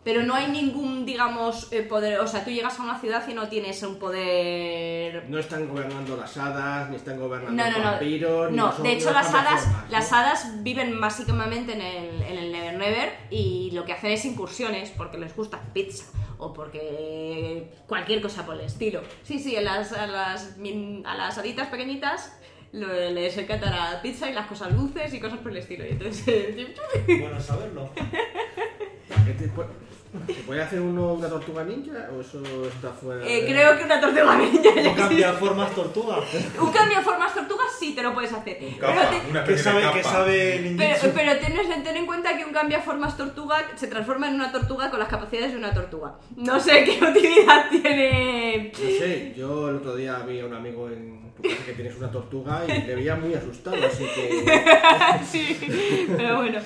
Pero 0.04 0.24
no 0.24 0.36
hay 0.36 0.48
ningún, 0.48 1.06
digamos, 1.06 1.72
eh, 1.72 1.82
poder. 1.84 2.20
O 2.20 2.28
sea, 2.28 2.44
tú 2.44 2.52
llegas 2.52 2.78
a 2.80 2.84
una 2.84 3.00
ciudad 3.00 3.26
y 3.28 3.34
no 3.34 3.48
tienes 3.48 3.82
un 3.84 4.00
poder. 4.00 5.30
No 5.30 5.40
están 5.40 5.68
gobernando 5.70 6.18
las 6.18 6.36
hadas, 6.38 6.90
ni 6.90 6.98
están 6.98 7.20
gobernando 7.20 7.64
No, 7.64 7.72
no, 7.72 7.78
no. 7.78 7.92
vampiros, 7.92 8.52
ni 8.52 8.58
No, 8.58 8.68
los 8.68 8.84
de 8.84 8.92
hecho, 8.92 9.12
las 9.14 9.34
hadas, 9.34 9.62
reformas, 9.62 9.84
¿no? 9.86 9.92
las 9.92 10.14
hadas 10.14 10.64
viven 10.64 11.00
básicamente 11.00 11.74
en 11.74 11.82
el, 11.82 12.22
en 12.22 12.38
el 12.38 12.52
Never 12.52 12.78
Never 12.78 13.14
y 13.30 13.72
lo 13.72 13.86
que 13.86 13.94
hacen 13.94 14.12
es 14.12 14.26
incursiones 14.26 14.92
porque 14.92 15.18
les 15.18 15.34
gusta 15.36 15.62
pizza 15.74 16.06
o 16.38 16.52
porque 16.54 17.72
cualquier 17.88 18.22
cosa 18.22 18.46
por 18.46 18.56
el 18.56 18.62
estilo. 18.62 19.02
Sí, 19.24 19.40
sí, 19.40 19.56
a 19.56 19.62
las, 19.62 19.94
a 19.94 20.08
las, 20.08 20.58
a 21.06 21.16
las 21.16 21.38
haditas 21.38 21.70
pequeñitas 21.70 22.38
les 22.74 23.38
encanta 23.38 23.70
la 23.70 24.02
pizza 24.02 24.30
y 24.30 24.34
las 24.34 24.48
cosas 24.48 24.76
dulces 24.76 25.14
y 25.14 25.20
cosas 25.20 25.40
por 25.40 25.52
el 25.52 25.58
estilo. 25.60 25.86
Y 25.86 25.90
entonces, 25.90 26.56
Bueno 27.08 27.40
saberlo. 27.40 27.90
¿Qué 29.26 29.34
te 29.34 29.46
pu- 29.54 29.66
¿Se 30.28 30.44
puede 30.44 30.62
hacer 30.62 30.80
uno 30.80 31.14
una 31.16 31.28
tortuga 31.28 31.64
ninja 31.64 32.08
o 32.16 32.22
eso 32.22 32.40
está 32.68 32.92
fuera? 32.92 33.26
eh, 33.28 33.42
de- 33.42 33.48
creo 33.52 33.76
que 33.76 33.84
una 33.84 34.00
tortuga 34.00 34.36
ninja 34.38 34.70
ya 34.76 34.84
No 34.84 34.96
cambia 34.96 35.34
formas 35.34 35.72
tortuga. 35.74 36.18
Un 36.62 36.72
cambio 36.72 36.98
de 37.00 37.04
formas 37.04 37.34
tortugas 37.34 37.66
sí 37.80 37.96
te 37.96 38.04
lo 38.04 38.14
puedes 38.14 38.32
hacer. 38.32 38.60
Un 38.62 38.76
Pero, 38.80 38.94
capa, 38.94 39.10
te- 39.10 39.32
una 39.32 39.44
Que 39.44 39.54
especie 39.54 39.74
de 39.74 39.82
sabe, 39.82 39.94
que 39.96 40.02
capa. 40.04 40.14
sabe 40.14 40.76
pero, 40.78 41.14
pero 41.16 41.40
tienes, 41.40 41.84
ten 41.84 41.98
en 41.98 42.06
cuenta 42.06 42.38
que 42.38 42.46
un 42.46 42.52
cambio 42.54 42.78
de 42.78 42.84
formas 42.84 43.18
tortuga 43.18 43.58
se 43.76 43.88
transforma 43.88 44.28
en 44.28 44.36
una 44.36 44.52
tortuga 44.52 44.92
con 44.92 45.00
las 45.00 45.08
capacidades 45.10 45.52
de 45.54 45.58
una 45.58 45.74
tortuga. 45.74 46.14
No 46.36 46.60
sé 46.60 46.84
qué 46.84 47.04
utilidad 47.10 47.70
tiene. 47.72 48.72
No 48.72 48.80
sé, 48.90 49.34
yo 49.36 49.70
el 49.70 49.78
otro 49.78 49.96
día 49.96 50.20
vi 50.28 50.42
a 50.42 50.46
un 50.46 50.54
amigo 50.54 50.90
en 50.90 51.34
tu 51.36 51.42
casa 51.42 51.66
que 51.66 51.74
tienes 51.74 51.96
una 51.98 52.12
tortuga 52.12 52.62
y 52.68 52.84
le 52.86 52.94
veía 52.96 53.16
muy 53.16 53.34
asustado, 53.34 53.78
así 53.84 54.06
que... 54.06 54.44
sí, 55.26 56.06
pero 56.16 56.38
bueno. 56.38 56.60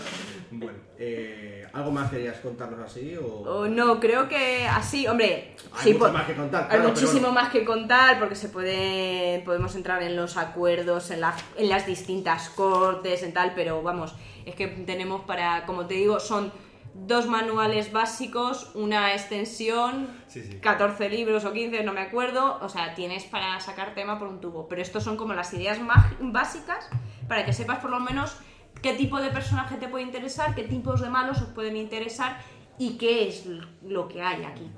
Bueno, 0.51 0.77
eh, 0.97 1.56
¿algo 1.73 1.91
más 1.91 2.09
querías 2.09 2.37
contarnos 2.37 2.79
así 2.79 3.15
o...? 3.17 3.25
O 3.25 3.67
no, 3.67 3.99
creo 3.99 4.27
que 4.27 4.67
así, 4.67 5.07
hombre. 5.07 5.55
Hay 5.73 5.83
sí, 5.83 5.93
mucho 5.93 6.11
más 6.13 6.25
que 6.25 6.33
contar, 6.35 6.63
Hay 6.63 6.69
claro, 6.77 6.89
muchísimo 6.89 7.31
más 7.31 7.49
que 7.49 7.65
contar 7.65 8.19
porque 8.19 8.35
se 8.35 8.49
puede. 8.49 9.41
Podemos 9.45 9.75
entrar 9.75 10.01
en 10.03 10.15
los 10.15 10.37
acuerdos, 10.37 11.11
en, 11.11 11.21
la- 11.21 11.35
en 11.57 11.69
las 11.69 11.85
distintas 11.85 12.49
cortes, 12.49 13.23
en 13.23 13.33
tal, 13.33 13.53
pero 13.55 13.81
vamos, 13.81 14.15
es 14.45 14.55
que 14.55 14.67
tenemos 14.67 15.21
para. 15.25 15.65
Como 15.65 15.85
te 15.85 15.95
digo, 15.95 16.19
son 16.19 16.51
dos 16.93 17.27
manuales 17.27 17.91
básicos, 17.91 18.71
una 18.73 19.13
extensión, 19.13 20.07
Sí, 20.27 20.41
sí. 20.43 20.59
14 20.59 21.09
libros 21.09 21.45
o 21.45 21.53
15, 21.53 21.83
no 21.83 21.93
me 21.93 22.01
acuerdo. 22.01 22.57
O 22.61 22.69
sea, 22.69 22.95
tienes 22.95 23.23
para 23.25 23.59
sacar 23.59 23.93
tema 23.93 24.17
por 24.17 24.27
un 24.29 24.41
tubo. 24.41 24.67
Pero 24.67 24.81
estos 24.81 25.03
son 25.03 25.15
como 25.17 25.33
las 25.33 25.53
ideas 25.53 25.77
básicas 26.19 26.89
para 27.27 27.45
que 27.45 27.53
sepas 27.53 27.79
por 27.79 27.91
lo 27.91 27.99
menos 27.99 28.35
qué 28.81 28.93
tipo 28.93 29.19
de 29.19 29.29
personaje 29.29 29.75
te 29.77 29.87
puede 29.87 30.03
interesar, 30.05 30.55
qué 30.55 30.63
tipos 30.63 31.01
de 31.01 31.09
malos 31.09 31.41
os 31.41 31.49
pueden 31.49 31.75
interesar 31.75 32.39
y 32.77 32.97
qué 32.97 33.27
es 33.27 33.45
lo 33.83 34.07
que 34.07 34.21
hay 34.21 34.43
aquí. 34.43 34.69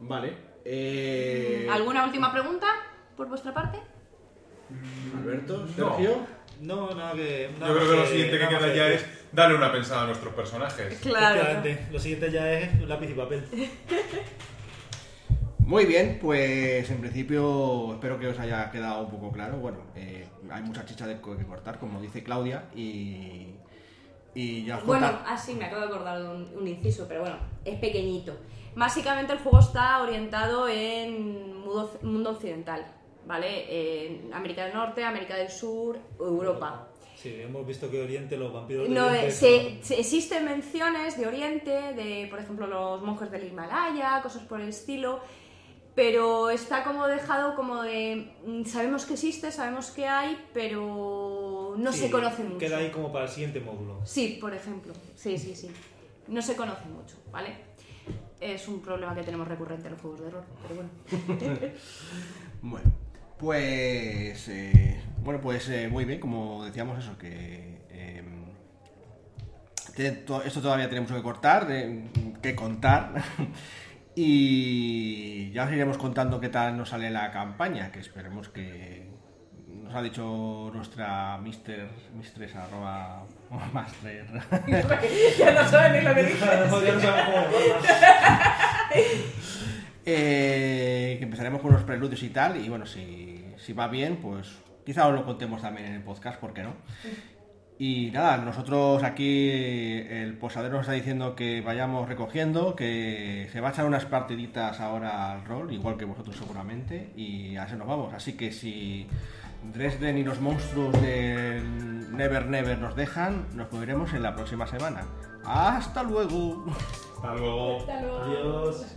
Vale. 0.00 0.34
Eh... 0.64 1.68
¿Alguna 1.70 2.04
última 2.04 2.32
pregunta 2.32 2.66
por 3.16 3.28
vuestra 3.28 3.54
parte? 3.54 3.78
Alberto. 5.16 5.66
Sergio... 5.68 6.36
No, 6.60 6.90
nada 6.94 7.12
que. 7.12 7.50
Yo 7.60 7.66
creo 7.66 7.90
que 7.90 7.96
lo 7.96 8.06
siguiente 8.06 8.38
que 8.38 8.48
queda 8.48 8.74
ya 8.74 8.88
que- 8.88 8.94
es 8.94 9.06
darle 9.30 9.56
una 9.56 9.70
pensada 9.70 10.04
a 10.04 10.06
nuestros 10.06 10.32
personajes. 10.32 10.98
Claro. 11.00 11.62
Lo 11.92 11.98
siguiente 11.98 12.30
ya 12.30 12.50
es 12.50 12.80
lápiz 12.80 13.10
y 13.10 13.12
papel. 13.12 13.44
Muy 15.58 15.84
bien, 15.84 16.18
pues 16.20 16.88
en 16.90 16.98
principio 16.98 17.92
espero 17.94 18.18
que 18.18 18.28
os 18.28 18.38
haya 18.38 18.70
quedado 18.70 19.02
un 19.02 19.10
poco 19.10 19.32
claro. 19.32 19.56
Bueno, 19.58 19.78
eh, 19.96 20.25
hay 20.50 20.62
mucha 20.62 20.84
chicha 20.84 21.06
de 21.06 21.16
que 21.20 21.44
cortar, 21.46 21.78
como 21.78 22.00
dice 22.00 22.22
Claudia, 22.22 22.64
y, 22.74 23.46
y 24.34 24.64
ya 24.64 24.78
os 24.78 24.86
Bueno, 24.86 25.06
así 25.26 25.54
me 25.54 25.64
acabo 25.66 25.82
de 25.82 25.88
acordar 25.88 26.22
de 26.22 26.28
un, 26.28 26.48
un 26.58 26.68
inciso, 26.68 27.06
pero 27.08 27.20
bueno, 27.20 27.36
es 27.64 27.78
pequeñito. 27.78 28.36
Básicamente 28.74 29.32
el 29.32 29.38
juego 29.38 29.60
está 29.60 30.02
orientado 30.02 30.68
en 30.68 31.56
mundo, 31.60 31.90
mundo 32.02 32.30
occidental, 32.30 32.86
¿vale? 33.26 34.06
En 34.06 34.32
América 34.34 34.64
del 34.64 34.74
Norte, 34.74 35.02
América 35.04 35.36
del 35.36 35.48
Sur, 35.50 35.98
Europa. 36.20 36.88
Sí, 37.16 37.34
hemos 37.40 37.66
visto 37.66 37.90
que 37.90 38.02
Oriente, 38.02 38.36
los 38.36 38.52
vampiros. 38.52 38.86
de 38.86 38.94
No, 38.94 39.06
Oriente 39.06 39.28
eh, 39.28 39.30
se- 39.32 39.78
se- 39.82 39.98
existen 40.00 40.44
menciones 40.44 41.16
de 41.16 41.26
Oriente, 41.26 41.70
de 41.94 42.26
por 42.28 42.38
ejemplo 42.38 42.66
los 42.66 43.00
monjes 43.02 43.30
del 43.30 43.44
Himalaya, 43.48 44.20
cosas 44.22 44.42
por 44.42 44.60
el 44.60 44.68
estilo, 44.68 45.20
pero 45.96 46.50
está 46.50 46.84
como 46.84 47.08
dejado 47.08 47.56
como 47.56 47.82
de 47.82 48.30
mm, 48.46 48.64
sabemos 48.66 49.04
que 49.06 49.14
existe, 49.14 49.50
sabemos 49.50 49.90
que 49.90 50.06
hay, 50.06 50.38
pero 50.54 51.74
no 51.76 51.92
Sí, 51.92 51.98
se 52.00 52.10
conoce 52.10 52.44
mucho. 52.44 52.58
Queda 52.58 52.76
ahí 52.78 52.90
como 52.90 53.10
para 53.10 53.24
el 53.24 53.30
siguiente 53.30 53.60
módulo. 53.60 54.00
Sí, 54.04 54.38
por 54.40 54.54
ejemplo. 54.54 54.92
Sí, 55.16 55.36
sí, 55.38 55.56
sí. 55.56 55.68
No 56.28 56.42
se 56.42 56.54
conoce 56.54 56.84
mucho, 56.84 57.16
¿vale? 57.32 57.54
Es 58.40 58.68
un 58.68 58.80
problema 58.82 59.14
que 59.14 59.22
tenemos 59.22 59.48
recurrente 59.48 59.86
en 59.86 59.92
los 59.94 60.02
juegos 60.02 60.20
de 60.20 60.30
rol, 60.30 60.44
pero 60.62 60.74
bueno. 60.76 60.90
Bueno, 62.62 62.90
pues 63.38 64.48
eh, 64.48 65.00
bueno, 65.22 65.40
pues 65.40 65.68
eh, 65.68 65.88
muy 65.88 66.04
bien, 66.04 66.18
como 66.20 66.64
decíamos 66.64 66.98
eso, 66.98 67.16
que 67.16 67.78
eh, 67.90 68.22
to- 70.26 70.42
esto 70.42 70.60
todavía 70.60 70.88
tenemos 70.88 71.10
que 71.12 71.22
cortar, 71.22 71.66
eh, 71.70 72.04
que 72.42 72.54
contar. 72.54 73.12
y 74.18 75.50
ya 75.52 75.64
os 75.64 75.72
iremos 75.72 75.98
contando 75.98 76.40
qué 76.40 76.48
tal 76.48 76.76
nos 76.76 76.88
sale 76.88 77.10
la 77.10 77.30
campaña, 77.30 77.92
que 77.92 78.00
esperemos 78.00 78.48
que 78.48 79.06
nos 79.68 79.94
ha 79.94 80.00
dicho 80.00 80.70
nuestra 80.72 81.36
mister, 81.36 81.86
mistress 82.14 82.56
arroba 82.56 83.26
master. 83.74 84.26
ya 85.38 85.52
no 85.52 85.68
saben 85.68 85.92
ni 85.92 86.00
lo 86.00 86.14
que 86.14 86.22
dice. 86.24 86.46
Ya 86.46 86.64
no 86.64 86.70
sabemos 86.70 87.24
cómo 87.26 87.36
llamarla. 87.52 87.80
Eh, 90.06 91.16
que 91.18 91.24
empezaremos 91.24 91.60
con 91.60 91.72
los 91.72 91.82
preludios 91.82 92.22
y 92.22 92.30
tal, 92.30 92.56
y 92.64 92.68
bueno, 92.70 92.86
si, 92.86 93.44
si 93.58 93.74
va 93.74 93.88
bien, 93.88 94.16
pues 94.16 94.48
quizá 94.86 95.08
os 95.08 95.14
lo 95.14 95.26
contemos 95.26 95.60
también 95.60 95.88
en 95.88 95.94
el 95.94 96.02
podcast, 96.02 96.40
¿por 96.40 96.54
qué 96.54 96.62
no? 96.62 96.74
Y 97.78 98.10
nada, 98.10 98.38
nosotros 98.38 99.02
aquí 99.02 99.50
el 99.50 100.34
posadero 100.38 100.76
nos 100.76 100.82
está 100.82 100.92
diciendo 100.92 101.36
que 101.36 101.60
vayamos 101.60 102.08
recogiendo, 102.08 102.74
que 102.74 103.48
se 103.52 103.60
va 103.60 103.68
a 103.68 103.72
echar 103.72 103.84
unas 103.84 104.06
partiditas 104.06 104.80
ahora 104.80 105.32
al 105.32 105.44
rol, 105.44 105.70
igual 105.72 105.98
que 105.98 106.06
vosotros 106.06 106.36
seguramente, 106.36 107.10
y 107.16 107.56
a 107.56 107.64
eso 107.64 107.76
nos 107.76 107.86
vamos. 107.86 108.14
Así 108.14 108.32
que 108.32 108.50
si 108.50 109.06
Dresden 109.74 110.16
y 110.16 110.24
los 110.24 110.40
monstruos 110.40 110.92
del 111.02 112.16
Never 112.16 112.46
Never 112.46 112.78
nos 112.78 112.96
dejan, 112.96 113.46
nos 113.54 113.70
veremos 113.70 114.14
en 114.14 114.22
la 114.22 114.34
próxima 114.34 114.66
semana. 114.66 115.02
¡Hasta 115.44 116.02
luego! 116.02 116.64
Hasta 117.16 117.34
luego. 117.34 117.78
Hasta 117.80 118.00
luego. 118.00 118.22
Adiós. 118.22 118.96